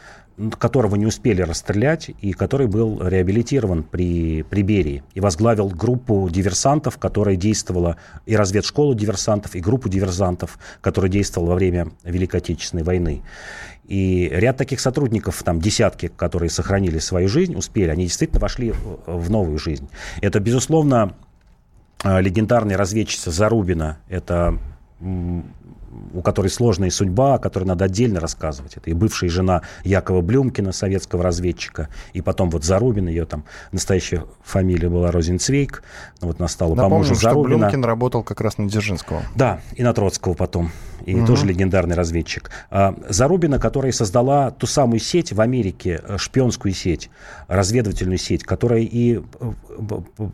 которого 0.58 0.96
не 0.96 1.06
успели 1.06 1.40
расстрелять 1.40 2.10
и 2.20 2.32
который 2.32 2.66
был 2.66 3.06
реабилитирован 3.06 3.82
при, 3.82 4.42
при 4.42 4.62
Берии 4.62 5.02
и 5.14 5.20
возглавил 5.20 5.68
группу 5.68 6.28
диверсантов, 6.30 6.98
которая 6.98 7.36
действовала, 7.36 7.96
и 8.26 8.36
разведшколу 8.36 8.94
диверсантов, 8.94 9.54
и 9.54 9.60
группу 9.60 9.88
диверсантов, 9.88 10.58
которая 10.82 11.10
действовала 11.10 11.50
во 11.50 11.54
время 11.54 11.88
Великой 12.04 12.40
Отечественной 12.40 12.82
войны. 12.82 13.22
И 13.86 14.28
ряд 14.30 14.56
таких 14.56 14.80
сотрудников, 14.80 15.42
там 15.42 15.60
десятки, 15.60 16.08
которые 16.08 16.50
сохранили 16.50 16.98
свою 16.98 17.28
жизнь, 17.28 17.56
успели, 17.56 17.88
они 17.88 18.04
действительно 18.04 18.40
вошли 18.40 18.74
в 19.06 19.30
новую 19.30 19.58
жизнь. 19.58 19.88
Это, 20.20 20.40
безусловно, 20.40 21.14
э, 22.04 22.20
легендарная 22.20 22.76
разведчица 22.76 23.30
Зарубина, 23.30 23.98
это 24.08 24.58
у 25.00 26.22
которой 26.22 26.48
сложная 26.48 26.90
судьба, 26.90 27.34
о 27.34 27.38
которой 27.38 27.64
надо 27.64 27.84
отдельно 27.84 28.18
рассказывать. 28.18 28.76
Это 28.76 28.90
и 28.90 28.94
бывшая 28.94 29.28
жена 29.28 29.62
Якова 29.84 30.22
Блюмкина, 30.22 30.72
советского 30.72 31.22
разведчика, 31.22 31.88
и 32.12 32.22
потом 32.22 32.50
вот 32.50 32.64
Зарубин, 32.64 33.08
ее 33.08 33.26
там 33.26 33.44
настоящая 33.72 34.24
фамилия 34.42 34.88
была 34.88 35.10
Розенцвейк, 35.10 35.82
вот 36.20 36.38
настала 36.38 36.74
Напомним, 36.74 36.90
по 36.90 36.96
мужу 36.98 37.14
что 37.14 37.22
Зарубина. 37.22 37.58
Блюмкин 37.58 37.84
работал 37.84 38.22
как 38.22 38.40
раз 38.40 38.58
на 38.58 38.68
Дзержинского. 38.68 39.22
Да, 39.34 39.60
и 39.74 39.82
на 39.82 39.92
Троцкого 39.92 40.34
потом, 40.34 40.70
и 41.04 41.14
Угу. 41.14 41.26
тоже 41.26 41.46
легендарный 41.46 41.94
разведчик. 41.94 42.50
А, 42.70 42.94
Зарубина, 43.08 43.58
которая 43.58 43.92
создала 43.92 44.50
ту 44.50 44.66
самую 44.66 45.00
сеть 45.00 45.32
в 45.32 45.40
Америке, 45.40 46.00
э, 46.02 46.16
шпионскую 46.18 46.72
сеть, 46.72 47.10
разведывательную 47.48 48.18
сеть, 48.18 48.44
которая 48.44 48.80
и 48.80 49.16
э, 49.18 49.22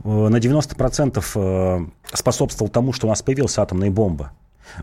на 0.05 0.37
90% 0.37 1.25
э, 1.35 1.87
способствовала 2.13 2.73
тому, 2.73 2.93
что 2.93 3.07
у 3.09 3.11
нас 3.11 3.23
появилась 3.23 3.59
атомная 3.59 3.91
бомба. 3.91 4.33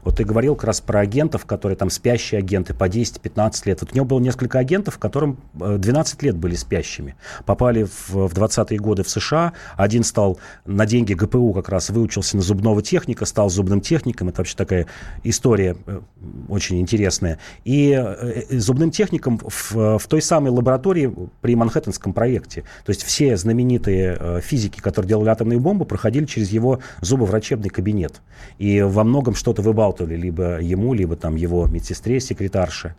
Вот 0.04 0.18
ты 0.18 0.24
говорил 0.24 0.56
как 0.56 0.66
раз 0.66 0.82
про 0.82 1.00
агентов, 1.00 1.46
которые 1.46 1.76
там 1.76 1.90
спящие 1.90 2.40
агенты 2.40 2.74
по 2.74 2.88
10-15 2.88 3.62
лет. 3.66 3.82
Вот 3.82 3.92
у 3.92 3.96
него 3.96 4.06
было 4.06 4.20
несколько 4.20 4.60
агентов, 4.60 4.98
которым 4.98 5.38
12 5.54 6.24
лет 6.24 6.36
были 6.36 6.56
спящими. 6.56 7.16
Попали 7.46 7.84
в, 7.84 8.10
в 8.10 8.34
20-е 8.34 8.78
годы 8.80 9.04
в 9.04 9.10
США. 9.10 9.54
Один 9.76 10.04
стал 10.04 10.40
на 10.66 10.86
деньги 10.86 11.14
ГПУ 11.14 11.54
как 11.54 11.70
раз 11.70 11.90
выучился 11.90 12.38
на 12.38 12.44
зубного 12.44 12.82
техника, 12.82 13.26
стал 13.26 13.50
зубным 13.50 13.82
техником. 13.82 14.30
Это 14.30 14.42
вообще 14.42 14.56
такая 14.56 14.88
история 15.24 15.76
э, 15.86 16.02
очень 16.48 16.80
интересная. 16.80 17.40
И 17.64 17.92
э, 17.92 18.60
зубным 18.60 18.92
техником 18.92 19.40
в, 19.46 19.98
в 19.98 20.08
той 20.08 20.22
самой 20.22 20.52
лаборатории 20.52 21.14
при 21.42 21.56
Манхэттенском 21.56 22.14
проекте. 22.14 22.64
То 22.86 22.90
есть 22.90 23.04
все 23.04 23.38
знаменитые 23.38 24.18
э, 24.20 24.42
физики, 24.42 24.80
которые 24.80 25.10
делали 25.10 25.30
атомные 25.30 25.60
бомбы, 25.60 25.86
проходили 25.86 26.26
через 26.26 26.50
его 26.50 26.80
зубоврачебный 27.02 27.70
кабинет. 27.70 28.22
И 28.58 28.82
во 28.82 29.04
многом 29.04 29.36
что-то 29.36 29.62
выбалтывали 29.70 30.16
либо 30.16 30.62
ему, 30.62 30.94
либо 30.94 31.16
там 31.16 31.36
его 31.36 31.66
медсестре, 31.68 32.20
секретарше. 32.20 32.96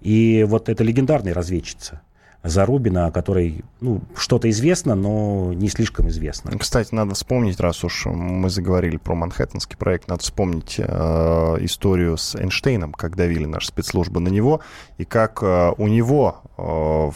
И 0.00 0.44
вот 0.48 0.68
это 0.68 0.84
легендарная 0.84 1.34
разведчица. 1.34 2.00
Зарубина, 2.44 3.06
о 3.06 3.12
которой 3.12 3.64
ну, 3.80 4.00
что-то 4.16 4.50
известно, 4.50 4.96
но 4.96 5.52
не 5.52 5.68
слишком 5.68 6.08
известно. 6.08 6.50
Кстати, 6.58 6.92
надо 6.92 7.14
вспомнить, 7.14 7.60
раз 7.60 7.84
уж 7.84 8.06
мы 8.06 8.50
заговорили 8.50 8.96
про 8.96 9.14
Манхэттенский 9.14 9.76
проект, 9.76 10.08
надо 10.08 10.22
вспомнить 10.22 10.74
э, 10.78 10.84
историю 11.60 12.16
с 12.16 12.34
Эйнштейном, 12.34 12.92
как 12.94 13.14
давили 13.14 13.44
наши 13.44 13.68
спецслужбы 13.68 14.18
на 14.18 14.28
него, 14.28 14.60
и 14.98 15.04
как 15.04 15.38
э, 15.40 15.72
у 15.78 15.86
него 15.86 16.42
э, 16.58 17.10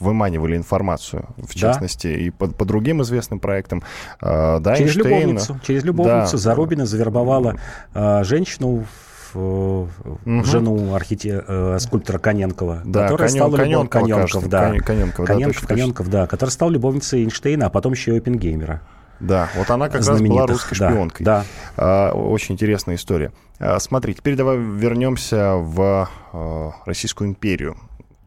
выманивали 0.00 0.56
информацию, 0.56 1.26
в 1.36 1.54
частности, 1.54 2.08
да. 2.08 2.14
и 2.14 2.30
по, 2.30 2.46
по 2.48 2.64
другим 2.64 3.02
известным 3.02 3.40
проектам. 3.40 3.82
Э, 4.20 4.58
да, 4.60 4.76
через 4.76 4.96
Эйнштейн, 4.96 5.20
любовницу, 5.20 5.60
через 5.66 5.84
любовницу 5.84 6.32
да. 6.32 6.38
Зарубина 6.38 6.86
завербовала 6.86 7.56
э, 7.94 8.24
женщину 8.24 8.86
угу. 9.34 9.88
жену 10.24 10.94
архите... 10.94 11.44
э, 11.46 11.78
скульптора 11.80 12.18
Коненкова, 12.18 12.82
да, 12.84 13.04
которая 13.04 13.28
Конен... 13.28 13.42
стала 13.42 13.56
Коненкова, 13.56 14.06
любов... 14.06 14.30
Коненков, 14.30 14.48
да. 14.48 14.60
Коненков, 14.80 15.26
да, 15.26 15.32
Коненков, 15.34 15.60
точно, 15.60 15.68
Коненков, 15.68 16.10
да, 16.10 16.26
которая 16.26 16.52
стала 16.52 16.70
любовницей 16.70 17.24
Эйнштейна, 17.24 17.66
а 17.66 17.70
потом 17.70 17.92
еще 17.92 18.14
и 18.14 18.18
Оппенгеймера. 18.18 18.82
Да, 19.20 19.48
вот 19.56 19.70
она 19.70 19.88
как 19.88 20.06
раз 20.06 20.20
была 20.20 20.46
русской 20.46 20.74
шпионкой. 20.74 21.24
Да, 21.24 21.44
да. 21.76 22.12
Очень 22.12 22.54
интересная 22.54 22.96
история. 22.96 23.32
А, 23.58 23.78
смотри, 23.78 24.14
теперь 24.14 24.36
давай 24.36 24.58
вернемся 24.58 25.54
в 25.54 26.08
а, 26.32 26.72
Российскую 26.84 27.30
империю. 27.30 27.76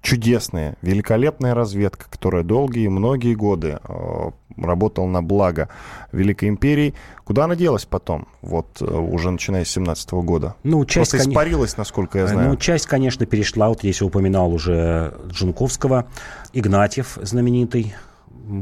Чудесная, 0.02 0.76
великолепная 0.82 1.54
разведка, 1.54 2.06
которая 2.10 2.44
долгие, 2.44 2.88
многие 2.88 3.36
годы 3.36 3.80
а, 3.84 4.32
работала 4.58 5.08
на 5.08 5.22
благо 5.22 5.70
Великой 6.12 6.50
империи. 6.50 6.94
Куда 7.24 7.46
она 7.46 7.56
делась 7.56 7.86
потом, 7.86 8.28
вот 8.42 8.82
уже 8.82 9.32
начиная 9.32 9.66
с 9.66 9.70
17 9.70 10.12
года? 10.12 10.56
Ну, 10.64 10.86
часть, 10.86 11.12
Просто 11.12 11.30
испарилась, 11.30 11.78
насколько 11.78 12.18
я 12.18 12.28
знаю. 12.28 12.50
Ну, 12.50 12.56
часть, 12.56 12.86
конечно, 12.86 13.26
перешла. 13.26 13.70
Вот 13.70 13.80
здесь 13.80 14.02
я 14.02 14.08
упоминал 14.08 14.54
уже 14.54 15.14
Джунковского. 15.28 16.08
Игнатьев 16.54 17.18
знаменитый, 17.22 17.94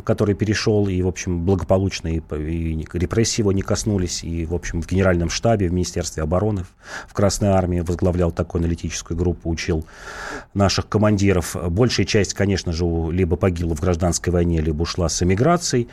который 0.04 0.36
перешел, 0.36 0.88
и, 0.88 1.02
в 1.02 1.08
общем, 1.08 1.46
благополучно, 1.46 2.08
и, 2.08 2.20
и 2.20 2.88
репрессии 2.94 3.42
его 3.42 3.52
не 3.52 3.62
коснулись, 3.62 4.24
и, 4.24 4.46
в 4.46 4.54
общем, 4.54 4.82
в 4.82 4.88
Генеральном 4.88 5.30
штабе, 5.30 5.70
в 5.70 5.74
Министерстве 5.74 6.24
обороны, 6.24 6.66
в 7.08 7.14
Красной 7.14 7.50
Армии 7.50 7.82
возглавлял 7.82 8.32
такую 8.32 8.62
аналитическую 8.62 9.18
группу, 9.18 9.50
учил 9.50 9.86
наших 10.54 10.90
командиров. 10.90 11.56
Большая 11.70 12.06
часть, 12.06 12.34
конечно 12.34 12.74
же, 12.74 12.86
либо 13.12 13.36
погибла 13.36 13.76
в 13.76 13.82
гражданской 13.82 14.34
войне, 14.34 14.62
либо 14.62 14.84
ушла 14.84 15.10
с 15.10 15.24
эмиграцией. 15.24 15.88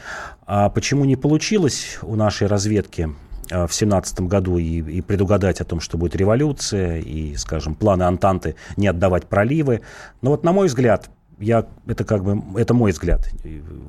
А 0.47 0.69
почему 0.69 1.05
не 1.05 1.17
получилось 1.17 1.99
у 2.03 2.17
нашей 2.17 2.47
разведки 2.47 3.11
в 3.51 3.69
семнадцатом 3.71 4.27
году 4.27 4.57
и, 4.57 4.81
и 4.81 5.01
предугадать 5.03 5.61
о 5.61 5.65
том, 5.65 5.81
что 5.81 5.99
будет 5.99 6.17
революция, 6.17 6.99
и, 6.99 7.37
скажем, 7.37 7.75
планы 7.75 8.05
Антанты 8.05 8.57
не 8.77 8.89
отдавать 8.89 9.27
проливы. 9.27 9.83
Но 10.23 10.31
вот, 10.31 10.45
на 10.45 10.53
мой 10.53 10.69
взгляд, 10.69 11.11
я, 11.39 11.67
это 11.87 12.05
как 12.05 12.25
бы, 12.25 12.61
это 12.61 12.75
мой 12.75 12.93
взгляд, 12.93 13.29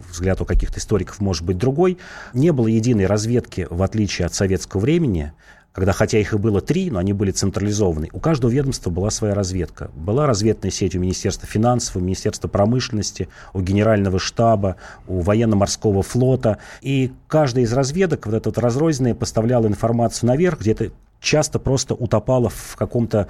взгляд 0.09 0.41
у 0.41 0.45
каких-то 0.45 0.79
историков 0.79 1.19
может 1.19 1.43
быть 1.43 1.57
другой, 1.57 1.97
не 2.33 2.51
было 2.51 2.67
единой 2.67 3.05
разведки, 3.05 3.67
в 3.69 3.81
отличие 3.83 4.25
от 4.25 4.33
советского 4.33 4.81
времени, 4.81 5.33
когда, 5.75 5.91
хотя 5.91 6.17
их 6.17 6.33
и 6.33 6.37
было 6.37 6.61
три, 6.61 6.89
но 6.89 6.99
они 6.99 7.11
были 7.11 7.31
централизованы. 7.31 8.07
У 8.13 8.19
каждого 8.21 8.49
ведомства 8.49 8.89
была 8.89 9.09
своя 9.09 9.35
разведка. 9.35 9.91
Была 9.93 10.25
разведная 10.25 10.71
сеть 10.71 10.95
у 10.95 10.99
Министерства 10.99 11.49
финансов, 11.49 11.97
у 11.97 11.99
Министерства 11.99 12.47
промышленности, 12.47 13.27
у 13.51 13.59
Генерального 13.59 14.17
штаба, 14.17 14.77
у 15.05 15.19
военно-морского 15.19 16.01
флота. 16.01 16.59
И 16.81 17.11
каждая 17.27 17.65
из 17.65 17.73
разведок, 17.73 18.25
вот 18.25 18.35
эта 18.35 18.47
вот 18.47 18.57
разрозненная, 18.57 19.15
поставляла 19.15 19.67
информацию 19.67 20.29
наверх, 20.29 20.61
где-то 20.61 20.91
часто 21.19 21.59
просто 21.59 21.93
утопала 21.93 22.49
в 22.49 22.75
каком-то, 22.75 23.27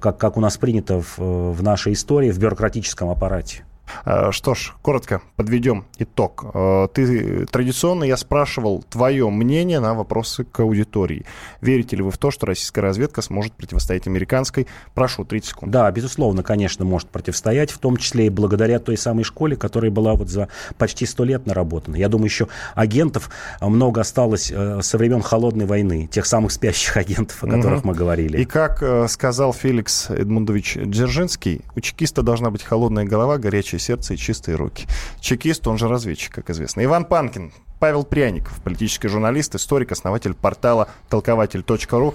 как, 0.00 0.18
как 0.18 0.36
у 0.36 0.40
нас 0.40 0.56
принято 0.56 1.00
в, 1.00 1.18
в 1.18 1.62
нашей 1.62 1.92
истории, 1.92 2.30
в 2.30 2.38
бюрократическом 2.38 3.10
аппарате. 3.10 3.64
Э, 4.04 4.30
что 4.32 4.54
ж, 4.54 4.72
коротко 4.82 5.22
подведем 5.36 5.84
итог. 5.98 6.44
Э, 6.54 6.88
ты 6.92 7.46
традиционно 7.46 8.04
я 8.04 8.16
спрашивал 8.16 8.84
твое 8.88 9.28
мнение 9.30 9.80
на 9.80 9.94
вопросы 9.94 10.44
к 10.44 10.60
аудитории. 10.60 11.24
Верите 11.60 11.96
ли 11.96 12.02
вы 12.02 12.10
в 12.10 12.18
то, 12.18 12.30
что 12.30 12.46
российская 12.46 12.80
разведка 12.80 13.22
сможет 13.22 13.52
противостоять 13.52 14.06
американской? 14.06 14.66
Прошу, 14.94 15.24
30 15.24 15.48
секунд. 15.48 15.72
Да, 15.72 15.90
безусловно, 15.90 16.42
конечно, 16.42 16.84
может 16.84 17.08
противостоять, 17.08 17.70
в 17.70 17.78
том 17.78 17.96
числе 17.96 18.26
и 18.26 18.30
благодаря 18.30 18.78
той 18.78 18.96
самой 18.96 19.24
школе, 19.24 19.56
которая 19.56 19.90
была 19.90 20.14
вот 20.14 20.28
за 20.28 20.48
почти 20.78 21.06
сто 21.06 21.24
лет 21.24 21.46
наработана. 21.46 21.96
Я 21.96 22.08
думаю, 22.08 22.26
еще 22.26 22.48
агентов 22.74 23.30
много 23.60 24.00
осталось 24.00 24.50
э, 24.50 24.80
со 24.82 24.98
времен 24.98 25.22
Холодной 25.22 25.66
войны, 25.66 26.08
тех 26.10 26.26
самых 26.26 26.52
спящих 26.52 26.96
агентов, 27.02 27.42
о 27.42 27.46
которых 27.46 27.80
угу. 27.80 27.88
мы 27.88 27.94
говорили. 27.94 28.38
И 28.38 28.44
как 28.44 28.82
сказал 29.08 29.52
Феликс 29.52 30.10
Эдмундович 30.10 30.78
Дзержинский, 30.84 31.62
у 31.76 31.80
чекиста 31.80 32.22
должна 32.22 32.50
быть 32.50 32.62
холодная 32.62 33.04
голова, 33.04 33.38
горячая 33.38 33.71
сердце 33.78 34.14
и 34.14 34.16
чистые 34.16 34.56
руки. 34.56 34.86
Чекист, 35.20 35.66
он 35.66 35.78
же 35.78 35.88
разведчик, 35.88 36.34
как 36.34 36.50
известно. 36.50 36.84
Иван 36.84 37.04
Панкин, 37.04 37.52
Павел 37.78 38.04
Пряников, 38.04 38.60
политический 38.62 39.08
журналист, 39.08 39.54
историк, 39.54 39.92
основатель 39.92 40.34
портала 40.34 40.88
толкователь.ру. 41.08 42.14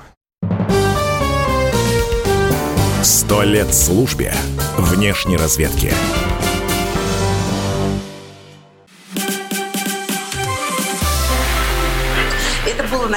Сто 3.03 3.43
лет 3.43 3.74
службе 3.74 4.34
внешней 4.78 5.38
разведки. 5.38 5.91